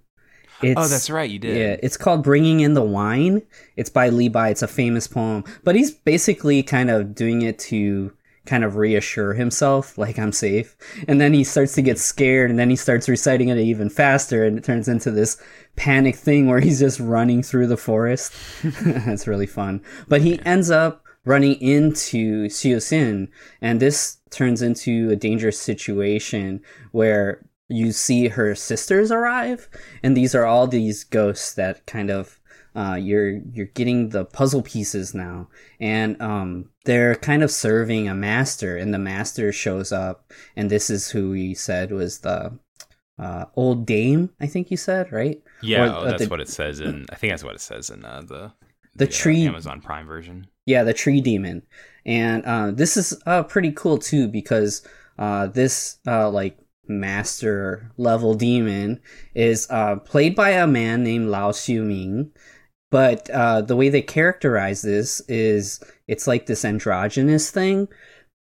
[0.62, 1.56] It's, oh, that's right, you did.
[1.56, 3.44] Yeah, it's called "Bringing in the Wine."
[3.78, 4.50] It's by Li Bai.
[4.50, 8.12] It's a famous poem, but he's basically kind of doing it to
[8.50, 10.76] kind of reassure himself, like I'm safe.
[11.08, 14.44] And then he starts to get scared, and then he starts reciting it even faster,
[14.44, 15.42] and it turns into this
[15.76, 18.34] panic thing where he's just running through the forest.
[18.64, 19.82] That's really fun.
[20.08, 23.28] But he ends up running into Xiu Xin,
[23.62, 29.70] and this turns into a dangerous situation where you see her sisters arrive,
[30.02, 32.39] and these are all these ghosts that kind of
[32.76, 35.48] uh, you're you're getting the puzzle pieces now,
[35.80, 40.90] and um, they're kind of serving a master, and the master shows up, and this
[40.90, 42.58] is who we said was the
[43.18, 44.30] uh, old dame.
[44.40, 45.42] I think you said right.
[45.62, 47.06] yeah, or, oh, uh, that's the- what it says in.
[47.12, 48.54] I think that's what it says in uh, the
[48.96, 50.48] The uh, tree- Amazon Prime version.
[50.66, 51.64] Yeah, the tree demon,
[52.06, 58.34] and uh, this is uh, pretty cool too because uh, this uh, like master level
[58.36, 59.00] demon
[59.36, 62.30] is uh, played by a man named Lao Xiuming.
[62.92, 67.88] But uh, the way they characterize this is it's like this androgynous thing.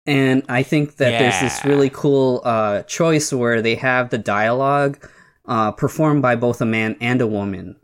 [0.06, 5.06] And I think that there's this really cool uh, choice where they have the dialogue
[5.44, 7.76] uh, performed by both a man and a woman.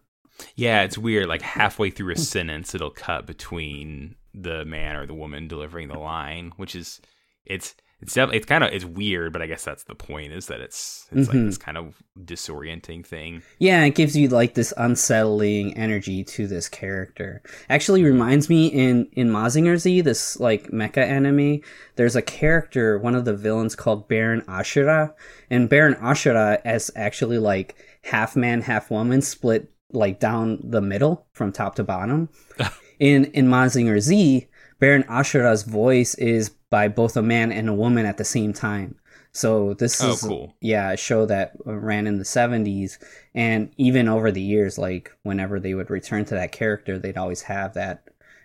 [0.57, 1.29] Yeah, it's weird.
[1.29, 5.99] Like halfway through a sentence, it'll cut between the man or the woman delivering the
[5.99, 7.01] line, which is
[7.45, 10.47] it's it's definitely it's kind of it's weird, but I guess that's the point is
[10.47, 11.35] that it's it's Mhm.
[11.35, 13.43] like this kind of disorienting thing.
[13.59, 17.43] Yeah, it gives you like this unsettling energy to this character.
[17.69, 21.61] Actually reminds me in in Mazinger Z, this like mecha anime,
[21.97, 25.13] there's a character, one of the villains called Baron Ashura,
[25.51, 31.27] and Baron Ashura is actually like half man, half woman, split like down the middle
[31.33, 32.29] from top to bottom.
[33.01, 34.47] in in Mazinger Z,
[34.79, 38.95] Baron Ashura's voice is by both a man and a woman at the same time.
[39.33, 40.55] So this Oh, is cool.
[40.61, 42.99] yeah, a show that ran in the 70s
[43.35, 47.43] and even over the years like whenever they would return to that character, they'd always
[47.43, 48.05] have that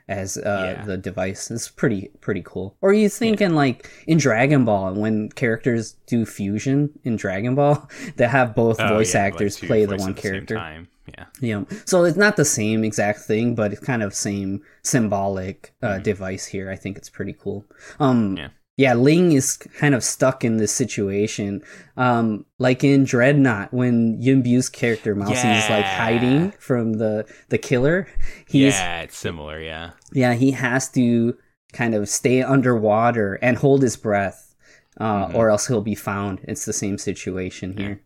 [0.09, 0.85] as uh, Yeah.
[0.85, 1.49] the device.
[1.49, 2.75] It's pretty pretty cool.
[2.81, 7.89] Or you think in like in Dragon Ball when characters do fusion in Dragon Ball,
[8.17, 10.57] they have both Oh, voice yeah, actors two play the one character.
[11.07, 11.25] Yeah.
[11.41, 11.63] Yeah.
[11.85, 16.45] So it's not the same exact thing, but it's kind of same symbolic uh, device
[16.45, 16.69] here.
[16.71, 17.65] I think it's pretty cool.
[17.99, 18.49] Um, Yeah.
[18.77, 18.93] yeah.
[18.93, 21.61] Ling is kind of stuck in this situation.
[21.97, 27.57] Um, like in Dreadnought, when Yuen Biao's character Mousy is like hiding from the the
[27.57, 28.07] killer,
[28.47, 29.59] he's yeah, it's similar.
[29.61, 29.91] Yeah.
[30.13, 31.37] yeah, he has to
[31.73, 34.55] kind of stay underwater and hold his breath,
[34.99, 35.35] uh, Mhm.
[35.35, 36.39] or else he'll be found.
[36.43, 37.99] It's the same situation here.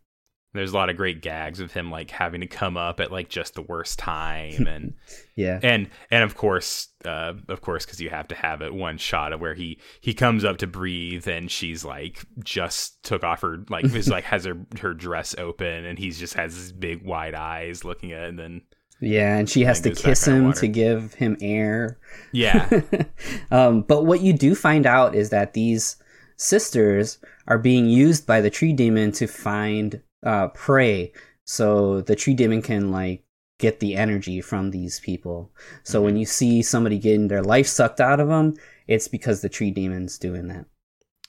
[0.57, 3.29] There's a lot of great gags of him like having to come up at like
[3.29, 4.93] just the worst time and
[5.35, 5.59] Yeah.
[5.63, 9.31] and and of course uh of course because you have to have it one shot
[9.33, 13.63] of where he he comes up to breathe and she's like just took off her
[13.69, 17.35] like is like has her her dress open and he's just has his big wide
[17.35, 18.61] eyes looking at it and then
[18.99, 21.99] Yeah, and she has to Like, goes back kiss him to give him air.
[22.31, 22.67] yeah
[23.51, 25.97] um, but what you do find out is that these
[26.35, 31.13] sisters are being used by the tree demon to find uh, prey.
[31.45, 33.23] So the tree demon can like
[33.59, 35.51] get the energy from these people.
[35.83, 38.55] So when you see somebody getting their life sucked out of them,
[38.87, 40.65] it's because the tree demon's doing that.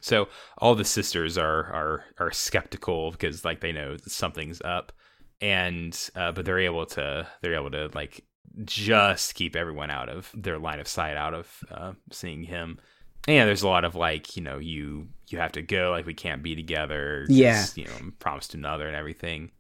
[0.01, 0.29] so
[0.59, 4.93] all the sisters are are are skeptical because like they know something's up
[5.41, 8.25] and uh but they're able to they're able to like
[8.65, 12.79] just keep everyone out of their line of sight out of uh seeing him
[13.27, 16.15] and there's a lot of like you know you you have to go like we
[16.15, 17.27] can't be together.
[17.29, 17.67] Yeah.
[17.75, 19.51] you know I'm promised another and everything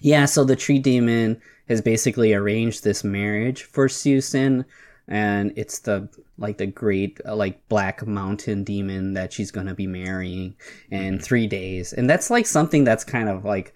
[0.00, 4.64] Yeah, so the tree demon has basically arranged this marriage for Susan,
[5.08, 6.08] and it's the
[6.38, 10.54] like the great uh, like black mountain demon that she's gonna be marrying
[10.90, 13.74] in three days, and that's like something that's kind of like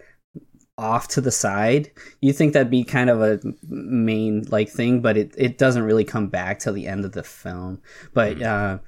[0.78, 1.90] off to the side.
[2.20, 6.04] You think that'd be kind of a main like thing, but it it doesn't really
[6.04, 7.80] come back till the end of the film.
[8.14, 8.78] But uh,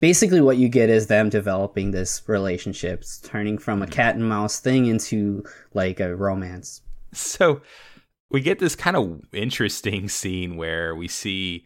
[0.00, 4.60] basically, what you get is them developing this relationship, turning from a cat and mouse
[4.60, 5.42] thing into
[5.74, 6.82] like a romance.
[7.12, 7.60] so
[8.30, 11.64] we get this kind of interesting scene where we see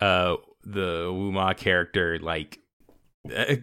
[0.00, 2.58] uh the Wu Ma character like
[3.34, 3.56] uh,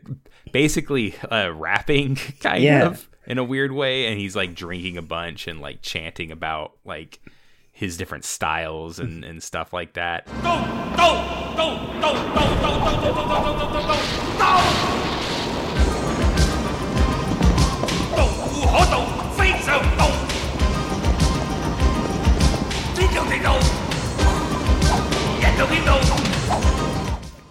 [0.51, 2.85] basically uh rapping kind Yeah.
[2.87, 6.73] of in a weird way and he's like drinking a bunch and like chanting about
[6.85, 7.19] like
[7.73, 10.27] his different styles and, and stuff like that.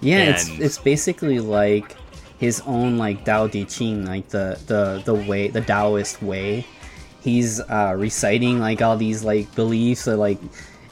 [0.00, 1.96] Yeah, it's it's basically like
[2.38, 6.66] his own like Dao De Ching, like the, the, the way the Taoist way
[7.22, 10.38] He's uh, reciting like all these like beliefs, or, like,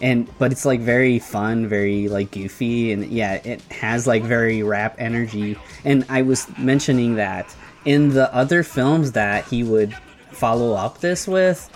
[0.00, 4.62] and but it's like very fun, very like goofy, and yeah, it has like very
[4.62, 5.58] rap energy.
[5.84, 7.54] And I was mentioning that
[7.84, 9.94] in the other films that he would
[10.30, 11.68] follow up this with,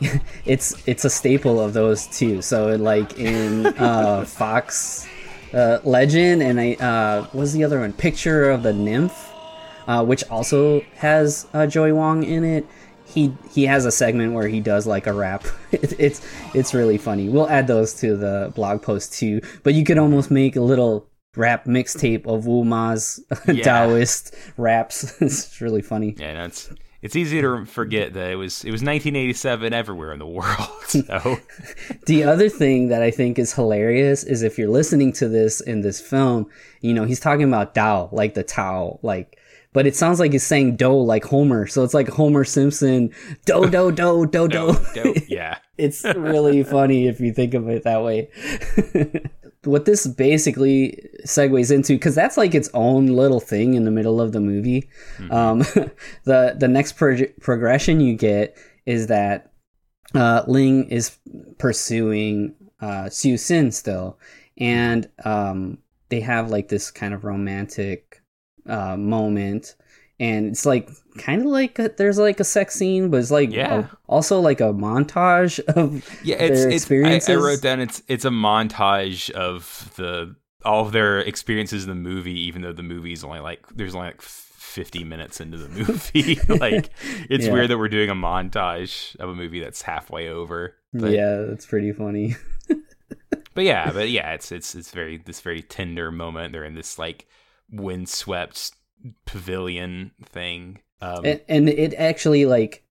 [0.44, 2.42] it's it's a staple of those too.
[2.42, 5.06] So like in uh, Fox
[5.52, 7.92] uh, Legend, and I uh, was the other one?
[7.92, 9.32] Picture of the Nymph,
[9.86, 12.66] uh, which also has uh, Joey Wong in it.
[13.12, 15.44] He he has a segment where he does like a rap.
[15.72, 16.20] It, it's
[16.54, 17.28] it's really funny.
[17.28, 19.40] We'll add those to the blog post too.
[19.62, 23.62] But you could almost make a little rap mixtape of Wu Ma's Yeah.
[23.62, 25.14] Taoist raps.
[25.22, 26.16] it's really funny.
[26.18, 26.70] yeah and it's
[27.02, 31.38] it's easy to forget that it was it was 1987 everywhere in the world so
[32.06, 35.80] The other thing that I think is hilarious is if you're listening to this in
[35.82, 36.46] this film,
[36.82, 39.38] you know, he's talking about Tao, like the Tao, like,
[39.72, 41.66] but it sounds like he's saying do like Homer.
[41.66, 43.10] So it's like Homer Simpson,
[43.44, 45.14] do, do, do, do, do.
[45.28, 48.30] yeah it's really funny if you think of it that way.
[49.64, 54.20] what this basically segues into, because that's like its own little thing in the middle
[54.20, 54.88] of the movie.
[55.30, 55.58] Um,
[56.24, 58.56] the the next pro- progression you get
[58.86, 59.52] is that
[60.14, 61.18] uh, Ling is
[61.58, 64.18] pursuing uh, Su Sin still,
[64.58, 68.19] and um, they have like this kind of romantic
[68.66, 69.74] uh, moment,
[70.18, 70.88] and it's like
[71.18, 73.80] kind of like a, there's like a sex scene, but it's like Yeah.
[73.80, 77.28] a- also like a montage of yeah it's, their it's I, experiences.
[77.30, 80.34] I wrote down it's it's a montage of the
[80.64, 84.08] all of their experiences in the movie even though the movie's only like there's only
[84.08, 86.90] like 50 minutes into the movie like
[87.30, 87.52] it's Yeah.
[87.54, 91.66] weird that we're doing a montage of a movie that's halfway over but, yeah, that's
[91.66, 92.36] pretty funny.
[93.54, 96.98] but yeah but yeah it's it's it's very this very tender moment they're in this
[96.98, 97.26] like
[97.72, 98.72] windswept
[99.26, 100.80] pavilion thing.
[101.00, 102.84] Um and, and it actually like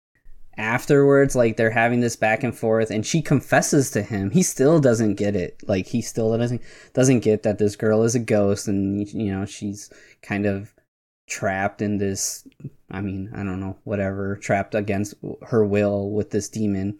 [0.56, 4.30] afterwards like they're having this back and forth and she confesses to him.
[4.30, 5.62] He still doesn't get it.
[5.66, 6.60] Like he still doesn't
[6.92, 9.90] doesn't get that this girl is a ghost and you know she's
[10.22, 10.74] kind of
[11.28, 12.44] trapped in this
[12.90, 15.14] i mean i don't know whatever trapped against
[15.46, 16.98] her will with this demon.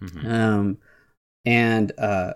[0.00, 0.24] Mhm.
[0.30, 0.78] um
[1.44, 2.34] and uh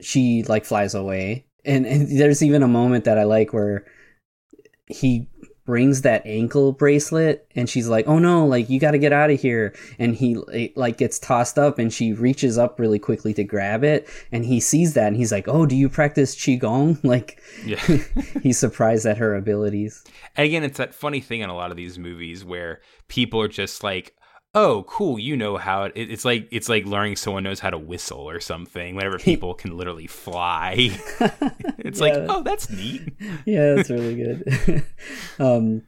[0.00, 1.46] she like flies away.
[1.64, 3.86] And, and there's even a moment that i like where
[4.86, 5.28] he
[5.64, 9.30] brings that ankle bracelet and she's like oh no like you got to get out
[9.30, 9.74] of here.
[9.98, 10.36] And he
[10.76, 14.60] like gets tossed up and she reaches up really quickly to grab it and he
[14.60, 17.02] sees that and he's like oh do you practice qigong?
[17.04, 17.80] Like Yeah.
[18.42, 20.04] he's surprised at her abilities.
[20.36, 23.48] And again, it's that funny thing in a lot of these movies where people are
[23.48, 24.16] just like,
[24.54, 27.78] "Oh, cool, you know how it." It's like it's like learning someone knows how to
[27.78, 28.94] whistle or something.
[28.94, 30.74] Whenever people can literally fly,
[31.78, 32.26] it's like, Yeah.
[32.28, 33.02] "Oh, that's neat."
[33.46, 34.84] yeah that's really good
[35.38, 35.82] um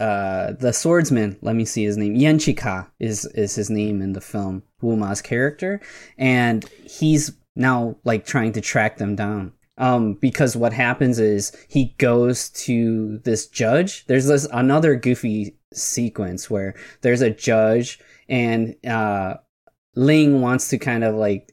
[0.00, 4.20] uh the swordsman let me see his name yenchika is is his name in the
[4.20, 5.80] film Wu Ma's character
[6.16, 11.94] and he's now like trying to track them down um because what happens is he
[11.98, 17.98] goes to this judge there's this another goofy sequence where there's a judge
[18.28, 19.34] and uh
[19.94, 21.48] ling wants to kind of like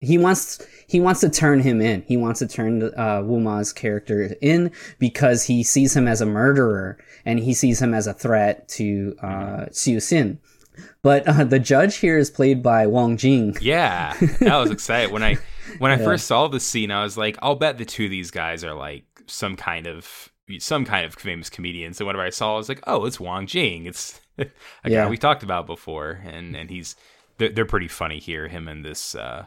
[0.00, 2.02] he wants he wants to turn him in.
[2.02, 6.26] He wants to turn uh, Wu Ma's character in because he sees him as a
[6.26, 10.38] murderer and he sees him as a threat to uh, Xiu Xin.
[11.02, 13.56] But uh, the judge here is played by Wang Jing.
[13.60, 15.38] Yeah, that was exciting when I
[15.78, 16.04] when I Yeah.
[16.04, 16.90] first saw the scene.
[16.90, 20.28] I was like, "I'll bet the two of these guys are like some kind of
[20.58, 23.46] some kind of famous comedians." And whenever I saw, I was like, "Oh, it's Wang
[23.46, 23.86] Jing.
[23.86, 24.46] It's a
[24.84, 25.04] Yeah.
[25.04, 26.96] guy we talked about before." And and he's
[27.38, 28.48] they're, they're pretty funny here.
[28.48, 29.46] Him and this uh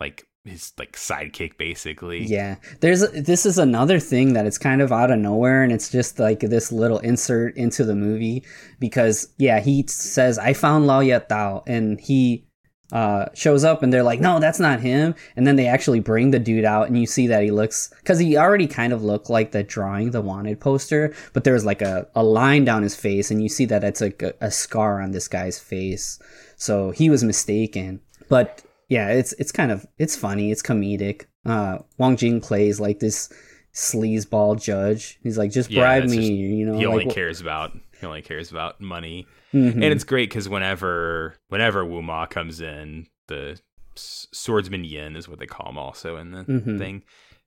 [0.00, 2.24] like his like sidekick basically.
[2.24, 5.88] Yeah, there's this is another thing that it's kind of out of nowhere, and it's
[5.90, 8.44] just like this little insert into the movie
[8.80, 12.48] because yeah, he says I found Lao Yat Dao, and he
[12.92, 16.30] uh, shows up, and they're like, no, that's not him, and then they actually bring
[16.30, 19.28] the dude out, and you see that he looks because he already kind of looked
[19.30, 23.30] like the drawing, the wanted poster, but there's like a, a line down his face,
[23.30, 26.18] and you see that it's like a, a scar on this guy's face,
[26.56, 31.24] so he was mistaken, but yeah, it's it's kind of it's funny, it's comedic.
[31.46, 33.32] Uh, Wang Jing plays like this
[33.74, 35.18] sleazeball judge.
[35.22, 36.78] He's like, just bribe it's me, just- you know.
[36.78, 39.26] he only like, wh- cares about he only cares about money.
[39.52, 39.72] Mhm.
[39.74, 43.60] and it's great because whenever whenever Wu Ma comes in, the
[43.96, 46.78] s- swordsman Yin is what they call him also in the Mhm.
[46.78, 47.02] thing.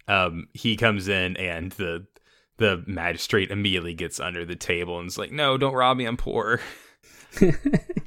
[0.07, 2.05] Um, he comes in and the
[2.57, 6.05] the magistrate immediately gets under the table and is like, "No, don't rob me.
[6.05, 6.61] I'm poor."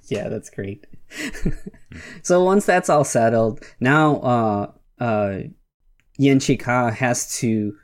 [0.09, 0.87] yeah, that's great.
[2.23, 5.39] so once that's all settled, now uh uh
[6.19, 7.75] Yin Chika has to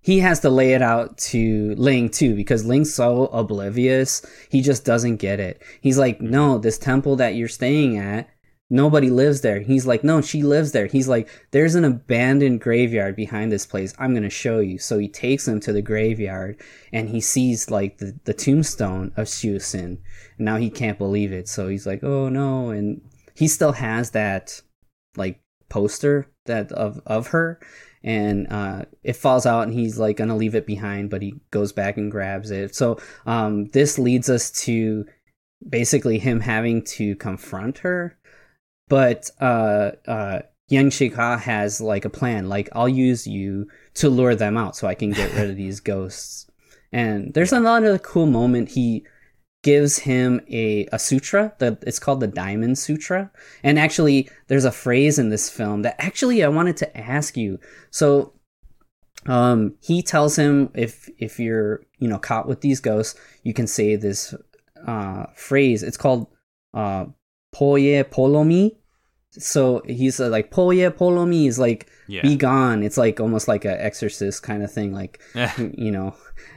[0.00, 4.24] he has to lay it out to Ling too because Ling's so oblivious.
[4.48, 5.62] He just doesn't get it.
[5.80, 8.28] He's like, "No, this temple that you're staying at,
[8.70, 13.16] nobody lives there." He's like, "No, she lives there." He's like, "There's an abandoned graveyard
[13.16, 13.92] behind this place.
[13.98, 16.60] I'm going to show you." So he takes him to the graveyard
[16.92, 19.28] and he sees like the, the tombstone of.
[19.74, 19.98] And
[20.38, 21.48] now he can't believe it.
[21.48, 23.02] So he's like, "Oh no." And
[23.34, 24.62] he still has that
[25.16, 27.60] like poster that of of her
[28.02, 31.72] and uh, it falls out and he's like gonna leave it behind but he goes
[31.72, 32.74] back and grabs it.
[32.74, 35.04] So um, this leads us to
[35.66, 38.16] basically him having to confront her.
[38.88, 44.34] But uh, uh, Yang Shika has like a plan like I'll use you to lure
[44.34, 46.46] them out so I can get rid of these ghosts.
[46.92, 49.04] And there's another cool moment he
[49.62, 53.30] gives him a, a sutra that it's called the diamond sutra.
[53.62, 57.58] And actually there's a phrase in this film that actually i wanted to ask you.
[57.90, 58.34] So
[59.26, 63.66] um he tells him if if you're you know caught with these ghosts you can
[63.66, 64.34] say this
[64.86, 65.82] uh phrase.
[65.82, 66.28] It's called
[66.72, 67.06] uh
[67.52, 68.77] poye polomi
[69.38, 73.64] so he's uh, like poye polomi is like Yeah, be gone it's like almost like
[73.64, 75.20] a exorcist kind of thing like
[75.58, 76.14] you know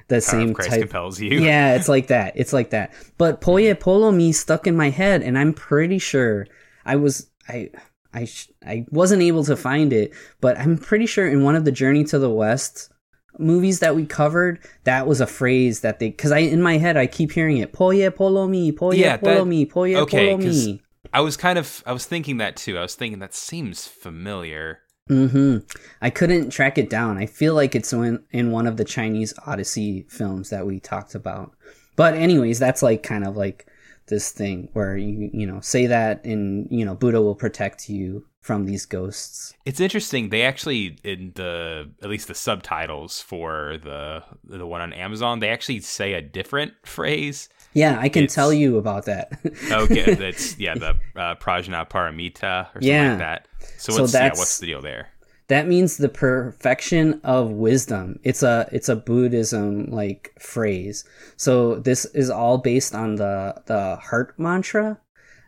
[0.08, 1.40] the Power same Christ type compels you.
[1.40, 2.34] yeah, it's like that.
[2.36, 2.94] It's like that.
[3.18, 6.48] But Poye Polo Me stuck in my head, and I'm pretty sure
[6.86, 7.70] I was I
[8.14, 11.64] I sh- I wasn't able to find it, but I'm pretty sure in one of
[11.66, 12.92] the Journey to the West
[13.40, 16.98] movies that we covered, that was a phrase that they because I in my head
[16.98, 17.72] I keep hearing it.
[17.74, 20.82] Poye Polo Me, Poye Yeah, Polo Me, Poye okay, Polo Me.
[21.14, 22.78] I was kind of I was thinking that too.
[22.78, 24.80] I was thinking that seems familiar.
[25.08, 25.58] hmm
[26.02, 27.18] I couldn't track it down.
[27.18, 31.16] I feel like it's in, in one of the Chinese Odyssey films that we talked
[31.16, 31.54] about.
[31.96, 33.68] But anyways, that's like kind of like
[34.08, 38.26] this thing where you you know say that and you know Buddha will protect you
[38.42, 39.54] from these ghosts.
[39.66, 40.30] It's interesting.
[40.30, 45.50] They actually in the at least the subtitles for the the one on Amazon, they
[45.50, 47.50] actually say a different phrase.
[47.74, 49.32] Yeah, I can It's- tell you about that.
[49.72, 53.10] Okay, that's yeah, the uh, prajna paramita or something Yeah.
[53.12, 53.48] like that.
[53.78, 55.08] So So what's yeah, what's the deal there?
[55.48, 61.04] that means the perfection of wisdom it's a it's a buddhism like phrase
[61.36, 64.98] so this is all based on the the heart mantra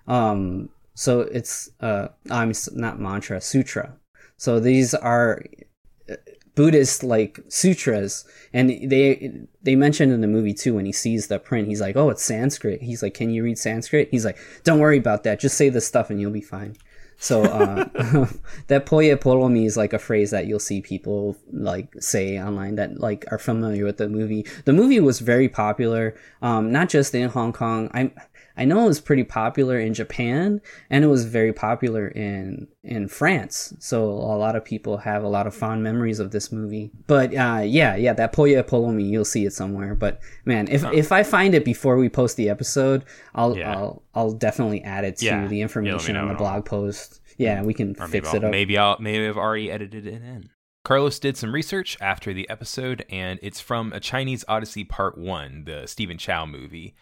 [0.07, 3.93] um so it's uh i'm not mantra sutra
[4.36, 5.41] so these are
[6.56, 9.32] Buddhist like sutras, and they
[9.62, 12.24] they mentioned in the movie too when he sees the print, he's like, "Oh, it's
[12.24, 15.39] Sanskrit." He's like, "Can you read Sanskrit?" He's like, "Don't worry about that.
[15.39, 16.76] Just say this stuff and you'll be fine."
[17.18, 17.86] So uh,
[18.68, 22.99] that poye polomi is like a phrase that you'll see people like say online that
[22.99, 24.45] like are familiar with the movie.
[24.66, 27.89] The movie was very popular, um, not just in Hong Kong.
[27.93, 28.12] I
[28.56, 33.08] I know it was pretty popular in Japan and it was very popular in in
[33.08, 33.74] France.
[33.80, 36.91] So a lot of people have a lot of fond memories of this movie.
[37.08, 39.95] But uh, yeah, yeah, that poye polomi, you'll see it somewhere.
[39.95, 43.72] But man, if if I find it before we post the episode, I'll Yeah.
[43.76, 45.47] I'll I'll definitely add it to Yeah.
[45.47, 47.22] the information on the blog post.
[47.38, 48.51] Yeah, we can Or fix it I'll, up.
[48.51, 50.49] maybe I'll maybe I've already edited it in.
[50.84, 55.64] Carlos did some research after the episode, and it's from a Chinese Odyssey Part One,
[55.66, 56.93] the Stephen Chow movie,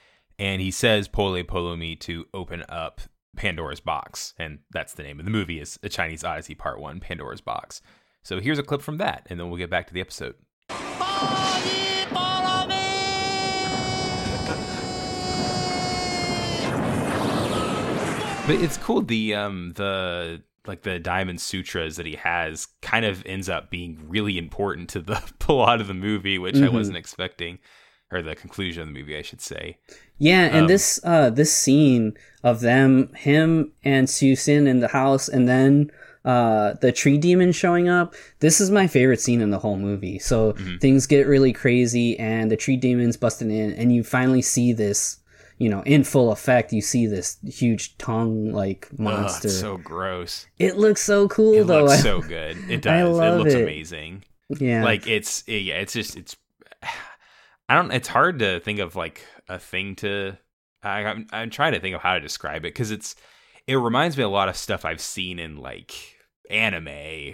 [0.41, 3.01] and he says "Pole Polo Me" to open up
[3.37, 6.99] Pandora's box, and that's the name of the movie is a Chinese Odyssey Part One,
[6.99, 7.81] Pandora's box.
[8.23, 10.35] So here's a clip from that, and then we'll get back to the episode.
[18.47, 19.03] But it's cool.
[19.03, 23.99] The um the like the diamond sutras that he has kind of ends up being
[24.07, 26.73] really important to the plot of the movie, which I Mhm.
[26.73, 27.59] wasn't expecting,
[28.11, 29.77] or the conclusion of the movie, I should say.
[30.17, 34.89] Yeah, and Um, this uh this scene of them, him and Su Sin in the
[34.89, 35.91] house, and then
[36.23, 38.13] uh the tree demon showing up.
[38.39, 40.19] This is my favorite scene in the whole movie.
[40.19, 40.79] So Mhm.
[40.79, 45.17] things get really crazy, and the tree demon's busting in, and you finally see this.
[45.57, 49.47] You know, in full effect, you see this huge tongue like Ugh, monster.
[49.47, 50.47] it's so gross.
[50.57, 51.83] it looks so cool, It though.
[51.85, 52.57] looks so good.
[52.67, 53.17] It I does.
[53.19, 53.61] It looks it.
[53.61, 54.23] amazing.
[54.59, 56.35] yeah, Like it's yeah, it's just it's.
[57.71, 57.91] I don't.
[57.91, 60.37] It's hard to think of like a thing to.
[60.83, 63.15] I, I'm I'm trying to think of how to describe it because it's.
[63.67, 65.93] It reminds me a lot of stuff I've seen in like
[66.49, 66.87] anime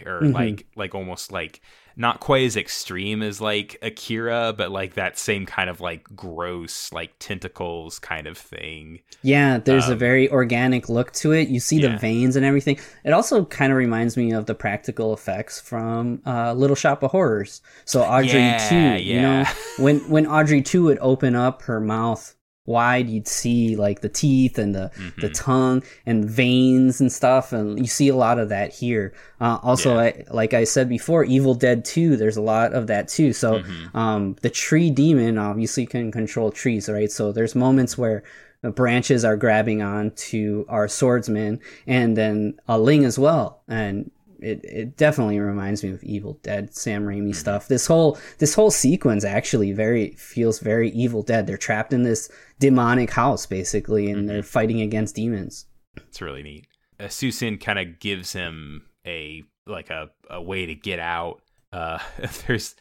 [0.06, 0.34] or Mhm.
[0.34, 1.62] like like almost like
[1.98, 6.94] not quite as extreme as like Akira, but like that same kind of like gross
[6.94, 9.02] like tentacles kind of thing.
[9.24, 11.50] Yeah, there's a Um, very organic look to it.
[11.50, 11.90] You see yeah.
[11.90, 12.80] the veins and everything.
[13.04, 17.12] It also kind of reminds me of the practical effects from uh, Little Shop of
[17.12, 17.62] Horrors.
[17.86, 19.46] So Audrey Yeah, 2, you know,
[19.78, 22.36] when when Audrey 2 would open up her mouth
[22.68, 25.34] wide, you'd see like the teeth and the the Mhm.
[25.34, 29.14] tongue and veins and stuff and you see a lot of that here.
[29.42, 30.02] Uh, also Yeah.
[30.02, 33.34] I, like I said before, Evil Dead 2, there's a lot of that too.
[33.34, 33.96] So Mhm.
[33.96, 37.12] um, the tree demon obviously can control trees, right?
[37.12, 38.22] So there's moments where
[38.62, 43.62] the branches are grabbing on to our swordsman and then a ling as well.
[43.68, 44.12] And
[44.42, 47.68] it, it definitely reminds me of Evil Dead, Sam Raimi stuff.
[47.68, 51.48] This whole this whole sequence actually very feels very Evil Dead.
[51.48, 52.30] They're trapped in this
[52.60, 55.66] demonic house basically, and they're fighting against demons.
[55.96, 56.68] It's really neat.
[57.00, 61.42] Uh, Susin kind of gives him a like a, a way to get out.
[61.72, 62.00] Uh,
[62.48, 62.76] there's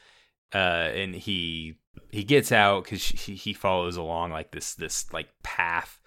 [0.55, 0.59] uh,
[0.95, 1.77] and he
[2.11, 6.01] he gets out because he, he follows along like this this like path.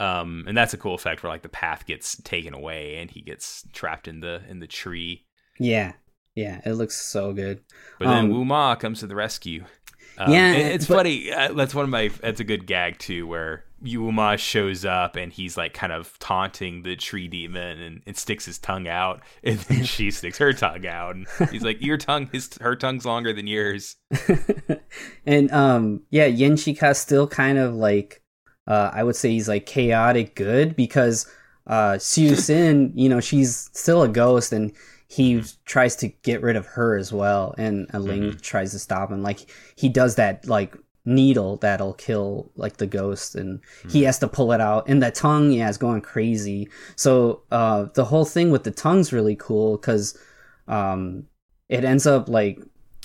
[0.00, 3.20] Um, and that's a cool effect where like the path gets taken away and he
[3.20, 5.26] gets trapped in the in the tree.
[5.58, 5.92] Yeah,
[6.34, 7.60] yeah, it looks so good.
[7.98, 9.64] But then Um, Wu Ma comes to the rescue.
[10.18, 11.30] Um, Yeah, it's but- funny.
[11.32, 12.08] Uh, that's one of my.
[12.20, 16.18] That's a good gag too, where Wu Ma shows up and he's like kind of
[16.18, 20.52] taunting the tree demon and, and sticks his tongue out, and then she sticks her
[20.54, 23.96] tongue out, and he's like, "Your tongue, his her tongue's longer than yours."
[25.26, 28.19] and um yeah yin shika still kind of like
[28.70, 31.26] uh i would say he's like chaotic good because
[31.66, 34.72] uh Siu Sin, you know she's still a ghost and
[35.10, 39.24] he tries to get rid of her as well and ling tries to stop him.
[39.24, 39.40] Like
[39.74, 43.60] he does that like needle that'll kill like the ghost and
[43.90, 44.88] he has to pull it out.
[44.88, 46.68] And the tongue yeah is going crazy.
[46.94, 50.16] So uh the whole thing with the tongue's really cool because
[50.68, 51.26] um
[51.68, 52.60] it ends up like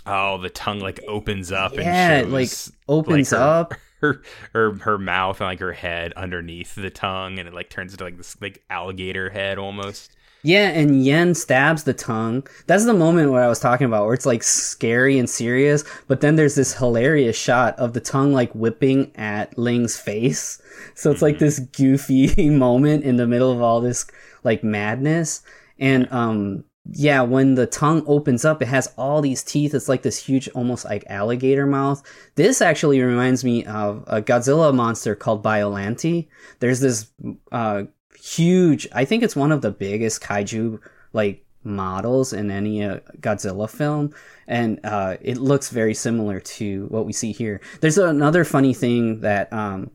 [0.05, 4.21] Oh, the tongue like opens up and Yeah, and like, shows opens her, up her
[4.53, 8.03] her her mouth and like her head underneath the tongue, and it like turns into
[8.03, 10.15] like this like alligator head almost.
[10.45, 12.45] Yeah, and Yen stabs the tongue.
[12.67, 16.21] That's the moment where I was talking about, where it's like scary and serious, but
[16.21, 20.61] then there's this hilarious shot of the tongue like whipping at Ling's face.
[20.93, 24.05] So it's like this goofy moment in the middle of all this
[24.43, 25.41] like madness.
[25.79, 29.73] And um yeah, when the tongue opens up, it has all these teeth.
[29.73, 32.03] It's like this huge, almost like alligator mouth.
[32.35, 36.27] This actually reminds me of a Godzilla monster called Biollante.
[36.59, 37.07] There's this
[37.51, 37.83] uh,
[38.19, 40.79] huge, I think it's one of the biggest kaiju
[41.13, 44.13] like models in any uh, Godzilla film,
[44.47, 47.61] and uh, it looks very similar to what we see here.
[47.81, 49.89] There's another funny thing that um,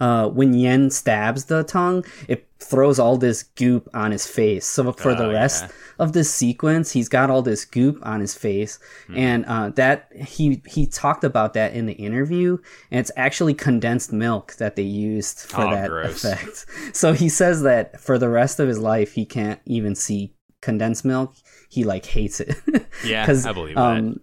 [0.00, 4.66] uh, when Yen stabs the tongue, it throws all this goop on his face.
[4.66, 5.72] So for the Oh, rest yeah.
[5.98, 8.78] of this sequence, he's got all this goop on his face,
[9.08, 9.16] Hmm.
[9.16, 12.58] and uh, that he he talked about that in the interview,
[12.90, 16.24] and it's actually condensed milk that they used for Oh, that gross.
[16.24, 16.66] effect.
[16.94, 20.32] So he says that for the rest of his life, he can't even see
[20.62, 21.34] condensed milk.
[21.68, 22.56] He like hates it.
[23.04, 24.20] Yeah, I believe um, that.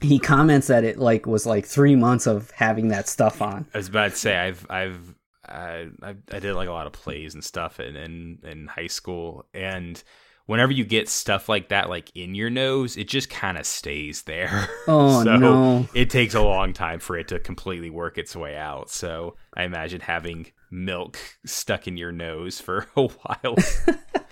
[0.00, 3.66] He comments that it like was like three months of having that stuff on.
[3.72, 5.14] I was about to say I've I've
[5.48, 9.46] I, I did like a lot of plays and stuff in, in in high school,
[9.54, 10.02] and
[10.46, 14.22] whenever you get stuff like that like in your nose, it just kind of stays
[14.22, 14.68] there.
[14.88, 15.88] Oh, so no.
[15.94, 18.88] It takes a long time for it to completely work its way out.
[18.88, 23.56] So I imagine having milk stuck in your nose for a while.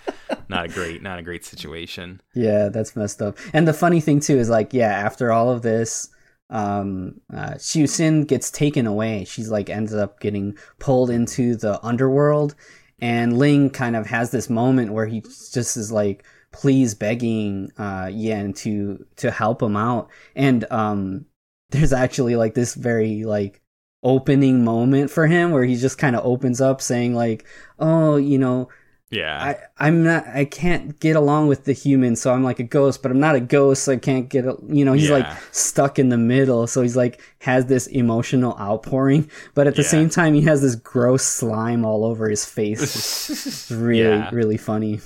[0.49, 2.21] not a great not a great situation.
[2.33, 3.37] Yeah, that's messed up.
[3.53, 6.09] And the funny thing too is like, yeah, after all of this,
[6.49, 7.55] um, uh,
[8.25, 9.25] gets taken away.
[9.25, 12.55] She's like ends up getting pulled into the underworld,
[12.99, 18.09] and Ling kind of has this moment where he just is like, please begging uh
[18.13, 21.25] Yan to to help him out, and um,
[21.71, 23.61] there's actually like this very like
[24.03, 27.45] opening moment for him where he just kind of opens up saying like,
[27.79, 28.69] oh, you know.
[29.11, 29.55] Yeah.
[29.79, 33.01] I, I'm not I can't get along with the humans, so I'm like a ghost,
[33.01, 35.99] but I'm not a ghost, so I can't get a, you know, he's like stuck
[35.99, 36.65] in the middle.
[36.67, 39.87] So he's like has this emotional outpouring, but at the Yeah.
[39.89, 43.29] same time he has this gross slime all over his face.
[43.45, 44.29] It's really, Yeah.
[44.33, 44.99] really funny.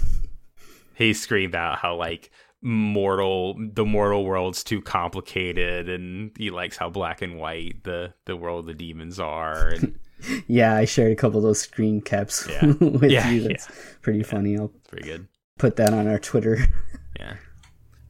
[0.96, 2.32] he screamed out how like
[2.62, 8.36] mortal the mortal world's too complicated and he likes how black and white the the
[8.36, 9.98] world of the demons are and
[10.48, 12.66] Yeah, I shared a couple of those screen caps Yeah.
[12.80, 13.48] with Yeah, you.
[13.48, 13.68] That's
[14.02, 14.58] pretty funny.
[14.58, 16.58] I'll pretty good put that on our Twitter.
[17.20, 17.36] yeah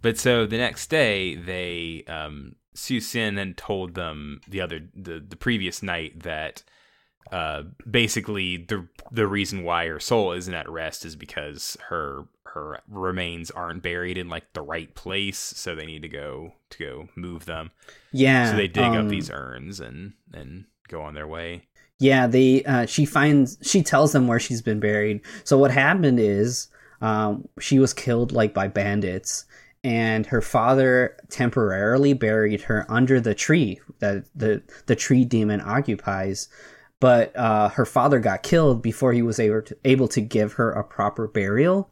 [0.01, 5.19] but so the next day they um Su Sin then told them the other the
[5.27, 6.63] the previous night that
[7.31, 12.79] uh basically the the reason why her soul isn't at rest is because her her
[12.87, 17.07] remains aren't buried in like the right place so they need to go to go
[17.15, 17.71] move them
[18.11, 18.51] Yeah.
[18.51, 21.63] so they dig um, up these urns and and go on their way
[21.99, 25.21] Yeah, they uh, she finds she tells them where she's been buried.
[25.43, 26.67] So what happened is
[27.01, 29.45] um, she was killed like by bandits,
[29.83, 36.47] and her father temporarily buried her under the tree that the the tree demon occupies.
[37.01, 40.71] But uh, her father got killed before he was able to, able to give her
[40.71, 41.91] a proper burial.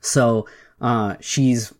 [0.00, 0.46] So
[0.80, 1.72] uh, she's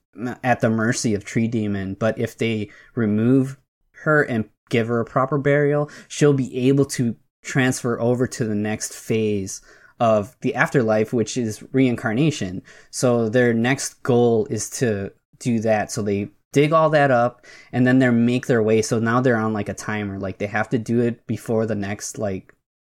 [0.43, 1.95] at the mercy of Tree Demon.
[1.95, 3.59] But if they remove
[4.03, 7.17] her and give her a proper burial, she'll be able to
[7.49, 9.61] transfer over to the next phase
[10.01, 12.63] of the afterlife, which is reincarnation.
[12.91, 15.91] So their next goal is to do that.
[15.91, 18.83] So they dig all that up and then they make their way.
[18.83, 20.19] So now they're on like a timer.
[20.19, 22.55] Like they have to do it before the next like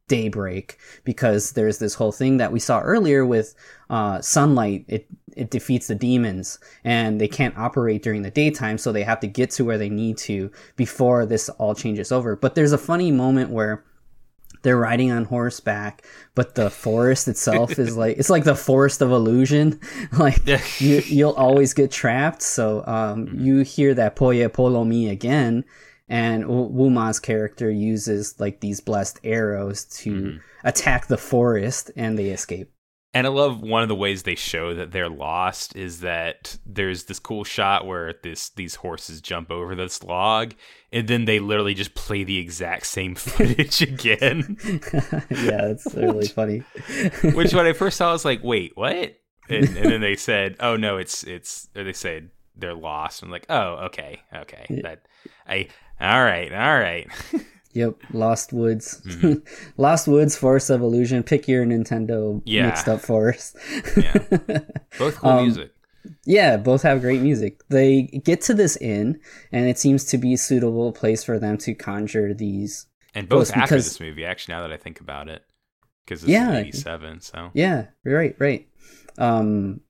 [0.07, 3.55] daybreak because there's this whole thing that we saw earlier with
[3.89, 8.91] uh, sunlight it it defeats the demons and they can't operate during the daytime so
[8.91, 12.55] they have to get to where they need to before this all changes over but
[12.55, 13.85] there's a funny moment where
[14.63, 16.05] they're riding on horseback
[16.35, 19.79] but the forest itself is like it's like the forest of illusion.
[20.17, 20.61] Like Yeah.
[20.79, 22.41] you you'll always get trapped.
[22.41, 25.65] So um you hear that poye polo mi again
[26.09, 32.29] and Wu- Wuma's character uses like these blessed arrows to attack the forest and they
[32.29, 32.69] escape
[33.13, 37.05] And I love one of the ways they show that they're lost is that there's
[37.05, 40.53] this cool shot where this these horses jump over this log,
[40.93, 44.57] and then they literally just play the exact same footage again.
[45.29, 46.59] yeah that's really funny
[47.33, 49.17] Which when I first saw, I was like, "Wait, what?"
[49.49, 53.23] And, and then they said, "Oh no, it's it's." Or they said they're lost.
[53.23, 55.01] I'm like, "Oh, okay, okay." That
[55.45, 55.67] I
[55.99, 57.07] all right, all right.
[57.73, 59.01] Yep, Lost Woods.
[59.05, 59.33] Mm-hmm.
[59.81, 61.23] Lost Woods, Forest of Illusion.
[61.23, 62.67] Pick your Nintendo Yeah.
[62.67, 63.55] mixed up forest.
[63.97, 64.17] yeah,
[64.99, 65.71] both cool Um, music.
[66.25, 67.61] yeah, both have great music.
[67.69, 69.19] They get to this inn,
[69.51, 72.87] and it seems to be a suitable place for them to conjure these.
[73.15, 75.43] And both it's after because- this movie, actually, now that I think about it,
[76.05, 76.57] because this Yeah.
[76.57, 78.67] '87, so Yeah, right, right.
[79.17, 79.81] Um,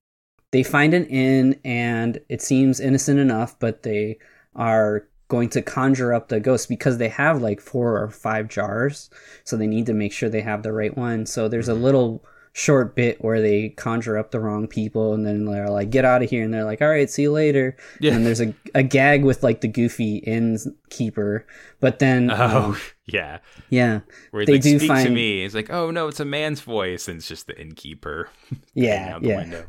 [0.51, 4.17] they find an inn, and it seems innocent enough, but they
[4.55, 9.09] are going to conjure up the ghost because they have like four or five jars,
[9.45, 11.25] so they need to make sure they have the right one.
[11.25, 12.21] So there's a little
[12.53, 16.21] short bit where they conjure up the wrong people, and then they're like, "Get out
[16.21, 18.11] of here!" and they're like, "All right, see you later." Yeah.
[18.13, 21.47] And there's a a gag with like the goofy innkeeper,
[21.79, 23.38] but then Oh, um, yeah.
[23.69, 24.01] yeah,
[24.32, 25.45] Where They like, do speak to find- me.
[25.45, 28.29] It's like, oh no, it's a man's voice, and it's just the innkeeper.
[28.73, 29.38] yeah, yeah.
[29.38, 29.65] window.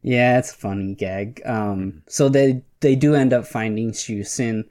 [0.00, 1.40] Yeah, it's a funny gag.
[1.44, 4.64] Um, so they they do end up finding Shu Sin.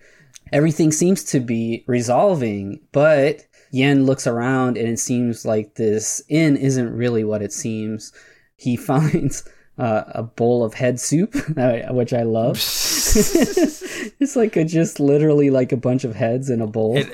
[0.54, 6.56] Everything seems to be resolving, but Yen looks around and it seems like this inn
[6.56, 8.14] isn't really what it seems.
[8.56, 9.44] He finds
[9.80, 11.34] uh, a bowl of head soup,
[11.90, 12.58] which I love.
[12.58, 16.98] it's like a, just literally like a bunch of heads in a bowl.
[16.98, 17.10] And,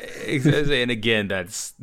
[0.69, 1.73] and again, that's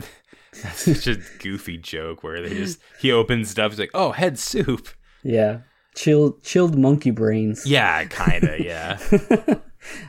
[0.63, 4.39] that's such a goofy joke where they just he opens stuff, he's like, "Oh, head
[4.39, 4.89] soup."
[5.23, 5.61] Yeah,
[5.95, 7.67] chilled chilled monkey brains.
[7.67, 8.61] Yeah, kind of.
[8.61, 8.99] Yeah.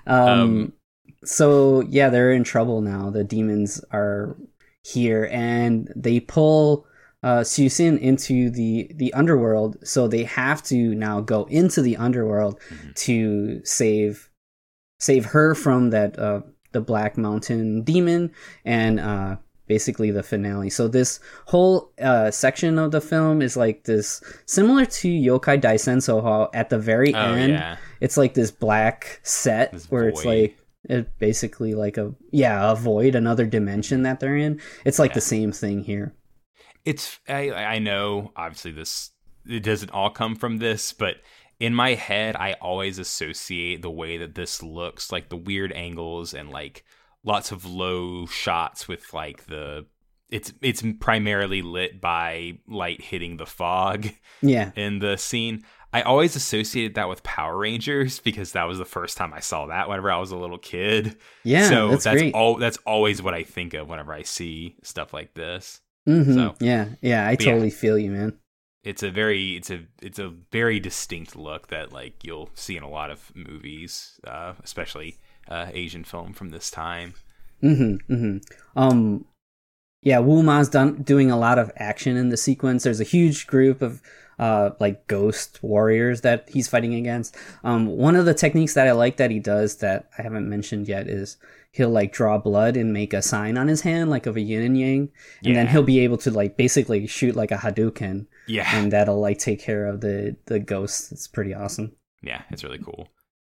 [0.06, 0.74] um, um,
[1.28, 3.10] so yeah, they're in trouble now.
[3.10, 4.36] The demons are
[4.84, 6.88] here, and they pull
[7.24, 9.78] uh, Susin into the the underworld.
[9.84, 12.92] So they have to now go into the underworld mm-hmm.
[12.96, 14.30] to save
[15.00, 18.32] save her from that uh, the Black Mountain demon
[18.66, 20.70] and uh, basically the finale.
[20.70, 26.22] So this whole uh, section of the film is like this similar to Yokai Daisenso
[26.24, 27.78] how at the very oh, end yeah.
[28.00, 30.10] it's like this black set this where void.
[30.10, 30.58] it's like
[30.88, 34.60] it basically like a yeah a void another dimension that they're in.
[34.86, 35.16] It's like yeah.
[35.16, 36.14] the same thing here.
[36.86, 39.12] It's I, I know obviously this
[39.46, 41.18] it doesn't all come from this but
[41.60, 46.34] in my head i always associate the way that this looks like the weird angles
[46.34, 46.84] and like
[47.24, 49.86] lots of low shots with like the
[50.30, 54.08] it's it's primarily lit by light hitting the fog
[54.42, 54.72] yeah.
[54.76, 55.64] in the scene
[55.98, 59.66] i always associated that with power rangers because that was the first time i saw
[59.66, 63.34] that whenever i was a little kid yeah so that's, that's all that's always what
[63.34, 66.34] i think of whenever i see stuff like this mm-hmm.
[66.34, 68.38] so yeah yeah i totally yeah, feel you man
[68.84, 72.84] it's a very it's a it's a very distinct look that like you'll see in
[72.84, 75.18] a lot of movies uh, especially
[75.50, 77.14] uh, asian film from this time
[77.64, 78.14] Mm-hmm.
[78.14, 78.38] mm-hmm.
[78.80, 79.26] Um,
[80.04, 82.84] yeah, Wu Ma's done doing a lot of action in the sequence.
[82.84, 84.02] There's a huge group of
[84.40, 87.36] uh, like ghost warriors that he's fighting against.
[87.64, 90.88] Um, one of the techniques that I like that he does that I haven't mentioned
[90.88, 91.38] yet is
[91.72, 94.64] he'll like draw blood and make a sign on his hand, like of a yin
[94.64, 95.10] and yang, and
[95.42, 95.54] yeah.
[95.54, 98.28] then he'll be able to like basically shoot like a Hadouken.
[98.48, 101.12] Yeah, and that'll like take care of the the ghosts.
[101.12, 101.94] It's pretty awesome.
[102.22, 103.10] Yeah, it's really cool.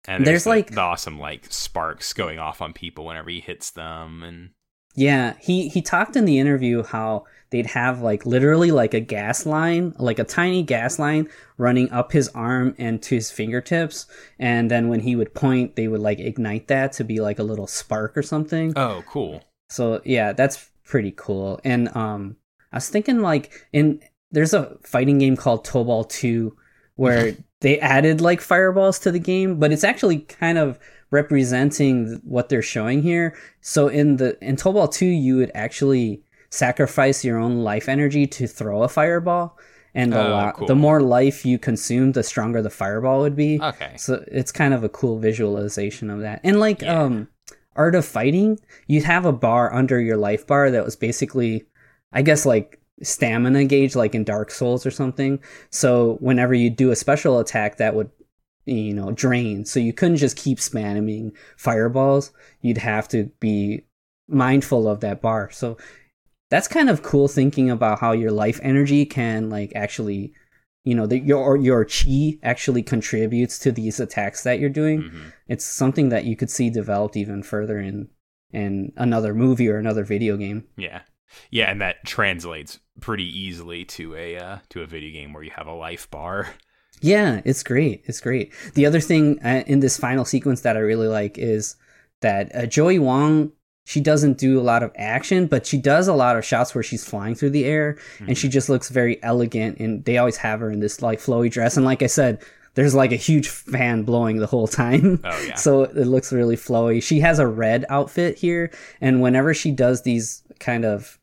[0.09, 3.41] And there's, there's the, like the awesome like sparks going off on people whenever he
[3.41, 4.51] hits them and
[4.95, 9.47] yeah, he he talked in the interview how they'd have like literally like a gas
[9.47, 11.28] line, like a tiny gas line
[11.59, 14.07] running up his arm and to his fingertips,
[14.38, 17.45] and then when he would point, they would like ignite that to be like a
[17.45, 18.72] little spark or something.
[18.76, 19.45] Oh, cool.
[19.68, 21.61] So yeah, that's pretty cool.
[21.64, 22.36] And um
[22.72, 24.01] I was thinking like in
[24.32, 26.57] there's a fighting game called Tobal 2
[26.97, 30.78] where they added like fireballs to the game, but it's actually kind of
[31.11, 33.36] representing what they're showing here.
[33.61, 38.46] So in the in Tobal 2, you would actually sacrifice your own life energy to
[38.46, 39.58] throw a fireball.
[39.92, 40.66] And the, oh, cool.
[40.68, 43.61] the more life you consume, the stronger the fireball would be.
[43.61, 43.96] Okay.
[43.96, 46.40] So it's kind of a cool visualization of that.
[46.44, 47.02] And like yeah.
[47.02, 47.28] um
[47.74, 51.66] Art of Fighting, you'd have a bar under your life bar that was basically
[52.12, 55.40] I guess like stamina gauge like in Dark Souls or something.
[55.70, 58.11] So whenever you do a special attack that would
[58.70, 59.64] you know drain.
[59.64, 62.32] So you couldn't just keep spamming fireballs.
[62.60, 63.82] You'd have to be
[64.28, 65.50] mindful of that bar.
[65.50, 65.76] So
[66.50, 70.34] that's kind of cool thinking about how your life energy can like actually
[70.84, 75.02] you know, the, your your chi actually contributes to these attacks that you're doing.
[75.02, 75.28] Mm-hmm.
[75.48, 78.08] It's something that you could see developed even further in
[78.52, 80.64] in another movie or another video game.
[80.76, 81.02] Yeah,
[81.50, 85.50] yeah, and that translates pretty easily to a uh, to a video game where you
[85.54, 86.48] have a life bar.
[87.01, 88.03] Yeah, it's great.
[88.05, 88.53] It's great.
[88.74, 91.76] The other thing uh, in this final sequence that I really like is
[92.20, 93.53] that uh, Joey Wong
[93.90, 96.84] she doesn't do a lot of action, but she does a lot of shots where
[96.84, 98.28] she's flying through the air mm-hmm.
[98.28, 101.51] and she just looks very elegant and they always have her in this like flowy
[101.51, 102.40] dress and like I said,
[102.74, 105.18] there's like a huge fan blowing the whole time.
[105.24, 105.57] Oh yeah.
[105.57, 107.03] so it looks really flowy.
[107.03, 108.70] She has a red outfit here
[109.01, 111.18] and whenever she does these kind of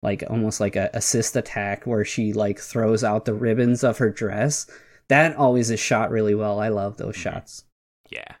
[0.00, 4.10] like almost like a assist attack where she like throws out the ribbons of her
[4.10, 4.70] dress.
[5.08, 6.60] That always is shot really well.
[6.60, 7.22] I love those mm-hmm.
[7.22, 7.64] shots.
[8.10, 8.34] Yeah.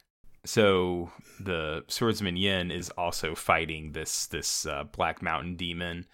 [0.44, 1.10] So
[1.40, 6.06] the swordsman Yin is also fighting this this uh, Black Mountain demon,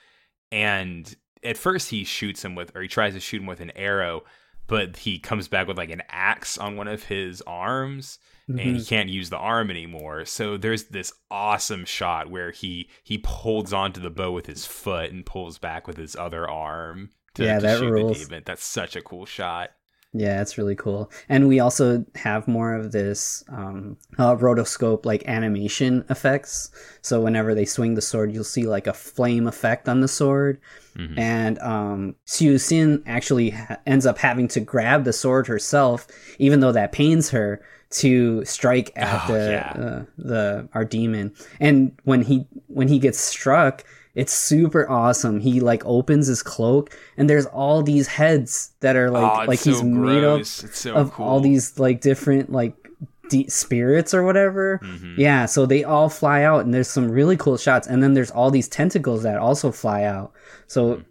[0.50, 3.72] and at first he shoots him with, or he tries to shoot him with an
[3.76, 4.24] arrow,
[4.66, 8.58] but he comes back with like an axe on one of his arms, mm-hmm.
[8.58, 8.88] and he mm-hmm.
[8.88, 10.24] can't use the arm anymore.
[10.24, 15.10] So there's this awesome shot where he he holds onto the bow with his foot
[15.12, 18.18] and pulls back with his other arm to, yeah, to that shoot rules.
[18.18, 18.42] the demon.
[18.46, 19.70] That's such a cool shot.
[20.16, 21.10] Yeah, it's really cool.
[21.28, 26.70] And we also have more of this um, uh, rotoscope like animation effects.
[27.02, 30.60] So whenever they swing the sword, you'll see like a flame effect on the sword.
[30.96, 31.18] Mm-hmm.
[31.18, 36.06] And um, Siu Sin actually ha- ends up having to grab the sword herself,
[36.38, 37.60] even though that pains her
[37.90, 39.72] to strike at oh, the yeah.
[39.72, 41.34] uh, the our demon.
[41.58, 43.84] And when he when he gets struck,
[44.14, 45.40] It's super awesome.
[45.40, 49.60] He like opens his cloak and there's all these heads that are like Oh, like
[49.60, 51.26] he's so made up so of cool.
[51.26, 52.74] all these like different like
[53.28, 54.80] de- spirits or whatever.
[54.84, 55.18] Mhm.
[55.18, 58.30] Yeah, so they all fly out and there's some really cool shots and then there's
[58.30, 60.32] all these tentacles that also fly out.
[60.68, 61.02] So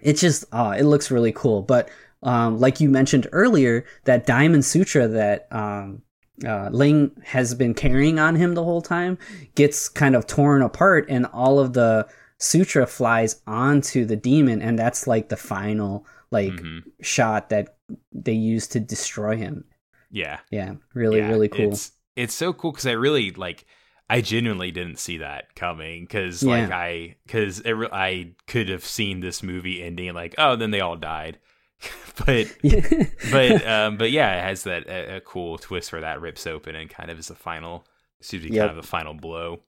[0.00, 1.60] it's just uh it looks really cool.
[1.60, 1.90] But
[2.22, 6.02] um like you mentioned earlier, that diamond sutra that um
[6.42, 9.18] uh, Ling has been carrying on him the whole time
[9.56, 12.08] gets kind of torn apart, and all of the
[12.40, 16.82] sutra flies onto the demon, and that's like the final like Mhm.
[17.02, 17.76] shot that
[18.12, 19.64] they use to destroy him.
[20.10, 20.40] Yeah.
[20.50, 21.72] Yeah, really, Yeah, really cool.
[21.72, 23.64] It's it's so cool because I really like.
[24.08, 29.40] I genuinely didn't see that coming because like I because I could have seen this
[29.42, 31.38] movie ending like oh then they all died,
[32.26, 32.48] but
[33.30, 36.74] but um but yeah it has that a, a cool twist where that rips open
[36.74, 37.86] and kind of is the final
[38.18, 38.66] excuse me Yep.
[38.66, 39.60] kind of the final blow.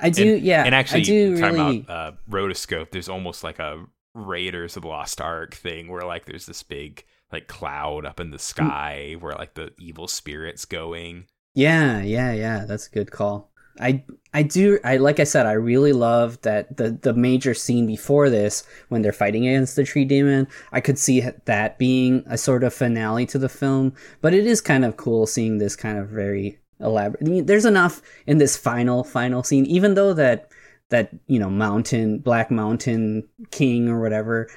[0.00, 1.78] I do, yeah, and actually I do talking really.
[1.80, 6.24] about uh, rotoscope, there's almost like a Raiders of the Lost Ark thing where like
[6.24, 8.24] there's this big like cloud up Mm.
[8.24, 11.26] in the sky where like the evil spirits going.
[11.54, 12.64] Yeah, yeah, yeah.
[12.66, 13.50] That's a good call.
[13.80, 14.02] I
[14.34, 18.28] I do I like I said I really love that the the major scene before
[18.28, 20.48] this when they're fighting against the tree demon.
[20.72, 24.60] I could see that being a sort of finale to the film, but it is
[24.60, 27.46] kind of cool seeing this kind of very elaborate.
[27.46, 30.50] There's enough in this final final scene even though that
[30.90, 34.48] that, you know, mountain black mountain king or whatever,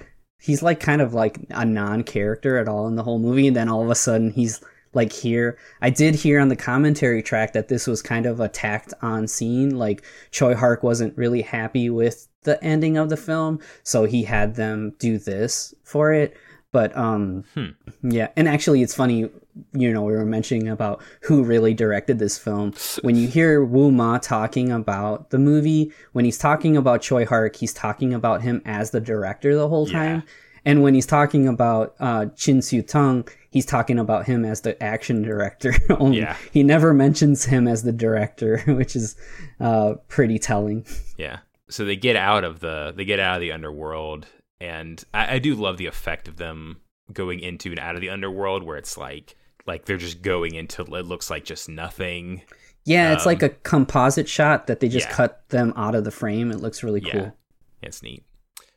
[0.42, 3.70] he's like kind of like a non-character at all in the whole movie and then
[3.70, 4.62] all of a sudden he's
[4.94, 8.50] like here i did hear on the commentary track that this was kind of a
[8.50, 13.60] tacked on scene like Tsui Hark wasn't really happy with the ending of the film
[13.84, 16.36] so he had them do this for it
[16.72, 17.68] but um Hmm.
[18.04, 19.30] yeah and actually it's funny
[19.74, 23.92] you know we were mentioning about who really directed this film when you hear Wu
[23.92, 28.62] Ma talking about the movie when he's talking about Tsui Hark he's talking about him
[28.66, 29.94] as the director the whole Yeah.
[29.94, 30.24] time
[30.64, 34.82] and when he's talking about uh, Ching Siu Tung, he's talking about him as the
[34.84, 35.74] action director.
[36.00, 36.36] Only Yeah.
[36.54, 39.16] he never mentions him as the director, which is
[39.60, 40.86] uh, pretty telling.
[41.18, 41.40] Yeah.
[41.68, 44.28] So they get out of the they get out of the underworld,
[44.62, 46.82] and I, I do love the effect of them
[47.14, 49.36] going into and out of the underworld, where it's like
[49.68, 52.44] like they're just going into it looks like just nothing.
[52.86, 55.14] Yeah, it's Um, like a composite shot that they just yeah.
[55.14, 56.52] cut them out of the frame.
[56.52, 57.12] It looks really Yeah.
[57.12, 57.38] cool.
[57.82, 58.24] It's neat,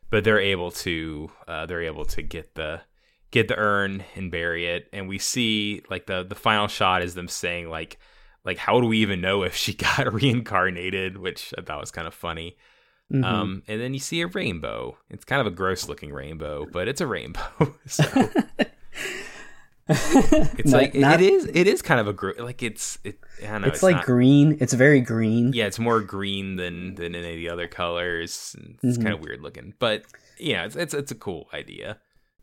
[0.09, 2.81] but they're able to uh, they're able to get the
[3.31, 7.13] get the urn and bury it, and we see like the the final shot is
[7.15, 7.99] them saying like
[8.43, 12.07] like how do we even know if she got reincarnated, which I thought was kind
[12.07, 12.57] of funny.
[13.13, 13.23] Mhm.
[13.23, 14.97] Um, and then you see a rainbow.
[15.11, 17.41] It's kind of a gross looking rainbow, but it's a rainbow.
[17.85, 18.03] so
[19.87, 23.19] it's No, like not- it is it is kind of a gro- like it's it.
[23.43, 23.67] I don't know.
[23.67, 24.57] it's, like not- green.
[24.59, 25.51] It's very green.
[25.53, 28.55] yeah, it's more green than than any of the other colors.
[28.81, 29.03] It's Mhm.
[29.03, 30.03] kind of weird looking, but
[30.39, 31.99] yeah, it's it's it's a cool idea.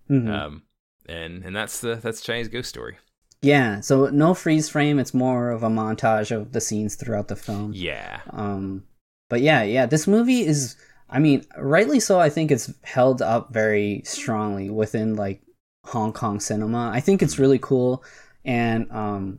[0.08, 0.28] Mhm.
[0.28, 0.62] Um,
[1.08, 2.98] and and that's the that's Chinese ghost story.
[3.40, 3.80] yeah.
[3.80, 5.00] So no freeze frame.
[5.00, 7.72] It's more of a montage of the scenes throughout the film.
[7.74, 8.84] Yeah, Um,
[9.32, 10.76] but yeah, yeah, this movie is,
[11.08, 12.20] I mean, rightly so.
[12.20, 15.40] I think it's held up very strongly within like
[15.86, 16.90] Hong Kong cinema.
[16.92, 18.04] I think it's really cool.
[18.44, 19.38] And, um,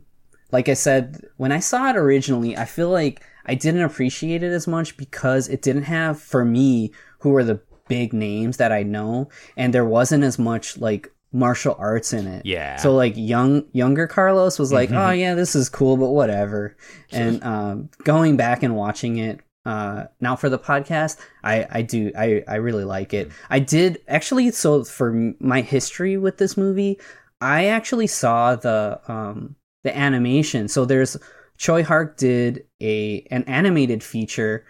[0.50, 4.50] like I said, when I saw it originally, I feel like I didn't appreciate it
[4.52, 6.90] as much because it didn't have, for me,
[7.20, 11.76] who are the big names that I know, and there wasn't as much like martial
[11.78, 12.46] arts in it.
[12.46, 12.76] yeah.
[12.76, 15.08] So like young younger Carlos was like, Mhm.
[15.08, 16.76] "Oh yeah, this is cool, but whatever."
[17.10, 22.12] And um, going back and watching it uh, now for the podcast, I I do
[22.16, 23.30] I I really like it.
[23.50, 24.50] I did actually.
[24.50, 27.00] So for my history with this movie,
[27.40, 30.68] I actually saw the um the animation.
[30.68, 31.16] So there's
[31.58, 34.64] Tsui Hark did a an animated feature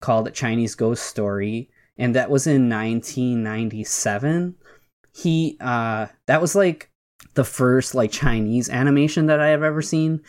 [0.00, 4.56] called Chinese Ghost Story, and that was in 1997
[5.12, 6.90] he uh that was like
[7.34, 10.20] the first like chinese animation that i have ever seen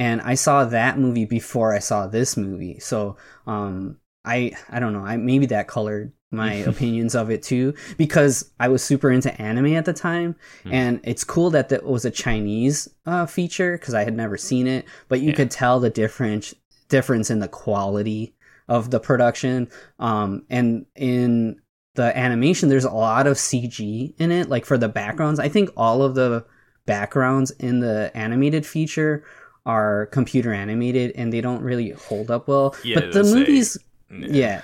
[0.00, 2.78] and i saw that movie before i saw this movie.
[2.80, 3.16] So
[3.46, 5.04] um i i don't know.
[5.12, 9.74] I maybe that colored my opinions of it too because i was super into anime
[9.80, 10.36] at the time.
[10.64, 10.72] Hmm.
[10.72, 14.66] and it's cool that that was a chinese uh feature because i had never seen
[14.66, 15.36] it but you Yeah.
[15.36, 16.54] could tell the difference
[16.88, 18.34] difference in the quality
[18.68, 19.68] of the production.
[19.98, 21.60] Um and in
[21.96, 25.40] the animation there's a lot of cg in it like for the backgrounds.
[25.40, 26.44] I think all of the
[26.86, 29.24] backgrounds in the animated feature
[29.66, 33.38] are computer animated and they don't really hold up well Yeah, but the they'll say-
[33.40, 33.78] movies
[34.10, 34.62] yeah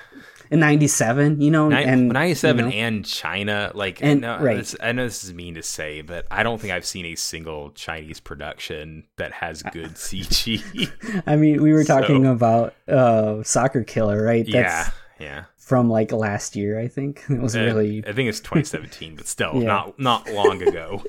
[0.50, 4.58] in 97 you know Nin- and 97 you know, and China, like, And- no, right.
[4.58, 7.16] this- I know this is mean to say, but I don't think I've seen a
[7.16, 10.62] single Chinese production that has good CG.
[11.26, 15.44] i mean we were talking So- about uh soccer killer right yeah, yeah.
[15.56, 16.78] from like last year.
[16.78, 19.66] I think it was Uh, really I think it's 2017, but still Yeah.
[19.66, 21.02] not not long ago.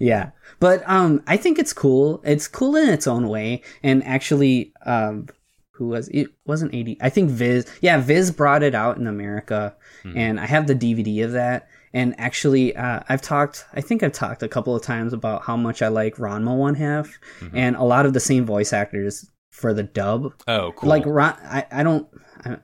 [0.00, 0.30] Yeah.
[0.60, 2.20] But um i think it's cool.
[2.24, 3.62] It's cool in its own way.
[3.82, 5.28] And actually um
[5.72, 9.74] who was it wasn't 80 i think viz yeah viz brought it out in america.
[10.04, 11.68] And i have the dvd of that.
[11.92, 15.56] And actually uh, i've talked i think i've talked a couple of times about how
[15.56, 17.18] much i like ranma one half.
[17.52, 20.32] And a lot of the same voice actors for the dub.
[20.48, 20.88] Oh, cool.
[20.88, 22.08] like Ron, I, I don't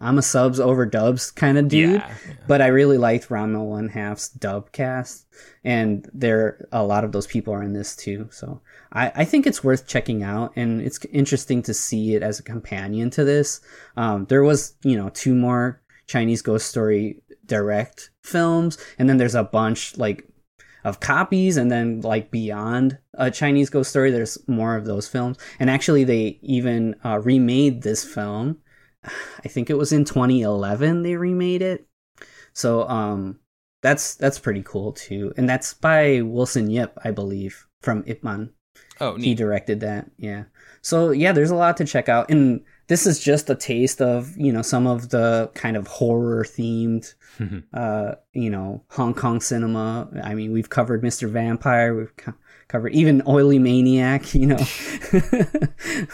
[0.00, 2.34] i'm a subs over dubs kind of dude yeah, yeah.
[2.46, 5.26] but I really liked Ranma One Half's dub cast,
[5.64, 8.28] and there a lot of those people are in this too.
[8.30, 8.60] So
[8.92, 12.42] I, I think it's worth checking out, and it's interesting to see it as a
[12.42, 13.60] companion to this.
[13.96, 19.34] Um, there was you know two more Chinese Ghost Story direct films, and then there's
[19.34, 20.26] a bunch like
[20.84, 25.38] of copies, and then like beyond a Chinese Ghost Story, there's more of those films,
[25.58, 28.58] and actually they even uh, remade this film.
[29.04, 31.86] I think it was in 2011 they remade it.
[32.52, 33.38] So um
[33.82, 35.32] that's that's pretty cool too.
[35.36, 38.50] And that's by Wilson Yip, I believe, from Ip Man.
[39.00, 40.10] Oh, He directed that.
[40.18, 40.44] Yeah.
[40.82, 42.30] So yeah, there's a lot to check out.
[42.30, 46.44] And this is just a taste of, you know, some of the kind of horror
[46.44, 47.14] themed
[47.72, 50.08] uh, you know, Hong Kong cinema.
[50.22, 51.30] I mean, we've covered Mr.
[51.30, 52.34] Vampire, we've co-
[52.68, 54.58] covered even Oily Maniac, you know.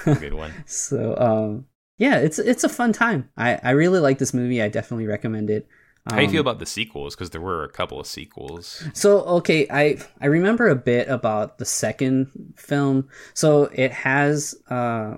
[0.05, 0.53] Good one.
[0.67, 1.67] So um
[1.99, 3.31] yeah, it's it's a fun time.
[3.37, 4.63] I I really like this movie.
[4.63, 5.67] I definitely recommend it.
[6.09, 7.17] How do you Um, feel about the sequels?
[7.17, 8.85] Because there were a couple of sequels.
[8.95, 13.09] So okay, I I remember a bit about the second film.
[13.35, 15.17] So it has uh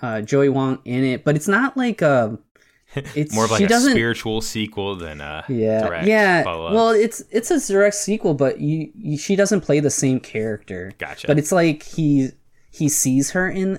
[0.00, 2.38] uh Joey Wong in it, but it's not like um
[2.94, 6.74] it's More of like a spiritual sequel than a yeah direct yeah follow-up.
[6.74, 10.92] well it's it's a direct sequel but you, you she doesn't play the same character
[10.98, 11.26] Gotcha.
[11.26, 12.32] but it's like he
[12.72, 13.78] he sees her in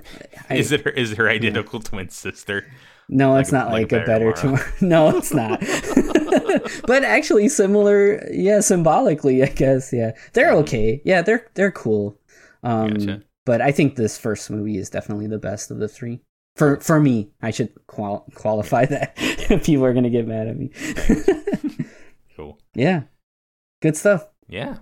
[0.50, 2.66] I, is it her, is her identical twin sister?
[3.10, 5.62] no it's like a- not like like, a better better tomorrow no it's not.
[6.88, 10.12] But actually similar yeah symbolically i guess yeah.
[10.34, 11.02] They're okay.
[11.04, 12.18] Yeah they're they're cool.
[12.64, 13.06] Um Mm-hmm.
[13.08, 13.24] Gotcha.
[13.46, 16.22] but i think this first movie is definitely the best of the three.
[16.56, 19.16] For for me i should qual- qualify that.
[19.64, 20.72] People are gonna get mad at me.
[22.36, 22.58] Cool.
[22.74, 23.04] yeah.
[23.82, 24.28] Good stuff.
[24.48, 24.78] Yeah.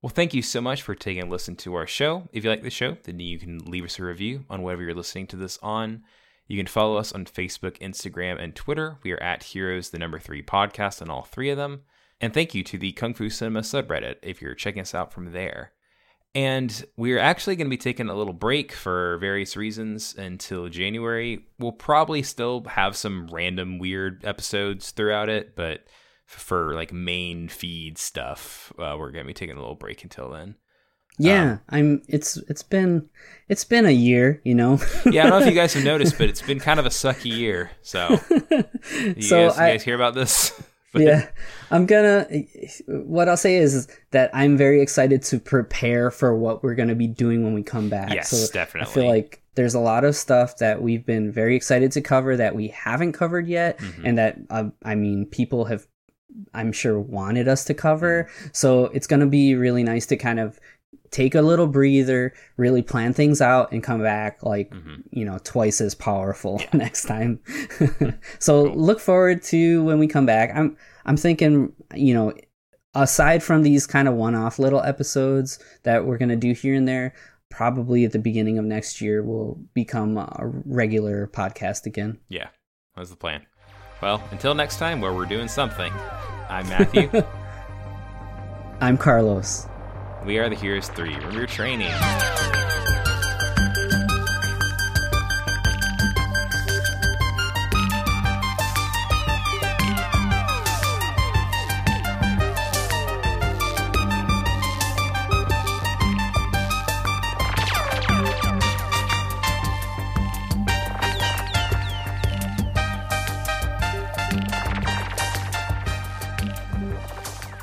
[0.00, 2.28] Well, thank you so much for taking a listen to our show.
[2.32, 4.94] If you like the show, then you can leave us a review on whatever you're
[4.94, 6.04] listening to this on.
[6.46, 8.98] You can follow us on Facebook, Instagram, and Twitter.
[9.02, 11.80] We are at Heroes, the number three podcast on all three of them.
[12.20, 15.32] And thank you to the Kung Fu Cinema subreddit if you're checking us out from
[15.32, 15.72] there.
[16.32, 21.46] And we're actually going to be taking a little break for various reasons until January.
[21.58, 25.86] We'll probably still have some random weird episodes throughout it, but
[26.36, 30.56] for like main feed stuff, uh, we're to be taking a little break until then.
[31.20, 32.02] Yeah, Um, I'm.
[32.06, 33.08] It's it's been
[33.48, 34.78] it's been a year, you know.
[35.06, 36.90] Yeah, I don't know if you guys have noticed, but it's been kind of a
[36.90, 37.72] sucky year.
[37.82, 38.20] So,
[39.16, 40.52] you, so guys, you guys hear about this?
[40.92, 41.28] But- yeah,
[41.70, 42.26] I'm gonna.
[42.86, 47.06] What I'll say is that I'm very excited to prepare for what we're gonna be
[47.08, 48.12] doing when we come back.
[48.14, 48.90] Yes, so definitely.
[48.90, 52.36] I feel like there's a lot of stuff that we've been very excited to cover
[52.36, 54.02] that we haven't covered yet, Mhm.
[54.04, 55.86] and that uh, I mean people have,
[56.54, 58.28] I'm sure, wanted us to cover.
[58.52, 60.58] So it's gonna be really nice to kind of
[61.10, 65.02] take a little breather, really plan things out, and come back like Mhm.
[65.10, 67.40] you know twice as powerful next time.
[68.38, 68.74] so Cool.
[68.76, 70.50] look forward to when we come back.
[70.54, 70.76] I'm
[71.06, 72.34] I'm thinking you know
[72.94, 77.14] aside from these kind of one-off little episodes that we're gonna do here and there.
[77.50, 82.18] Probably at the beginning of next year, we'll become a regular podcast again.
[82.28, 82.48] Yeah,
[82.94, 83.46] that's the plan.
[84.00, 85.92] Well, until next time, where we're doing something,
[86.48, 87.10] I'm Matthew.
[88.80, 89.66] I'm Carlos.
[90.24, 91.14] we are the Heroes 3.
[91.16, 91.92] Remember your training.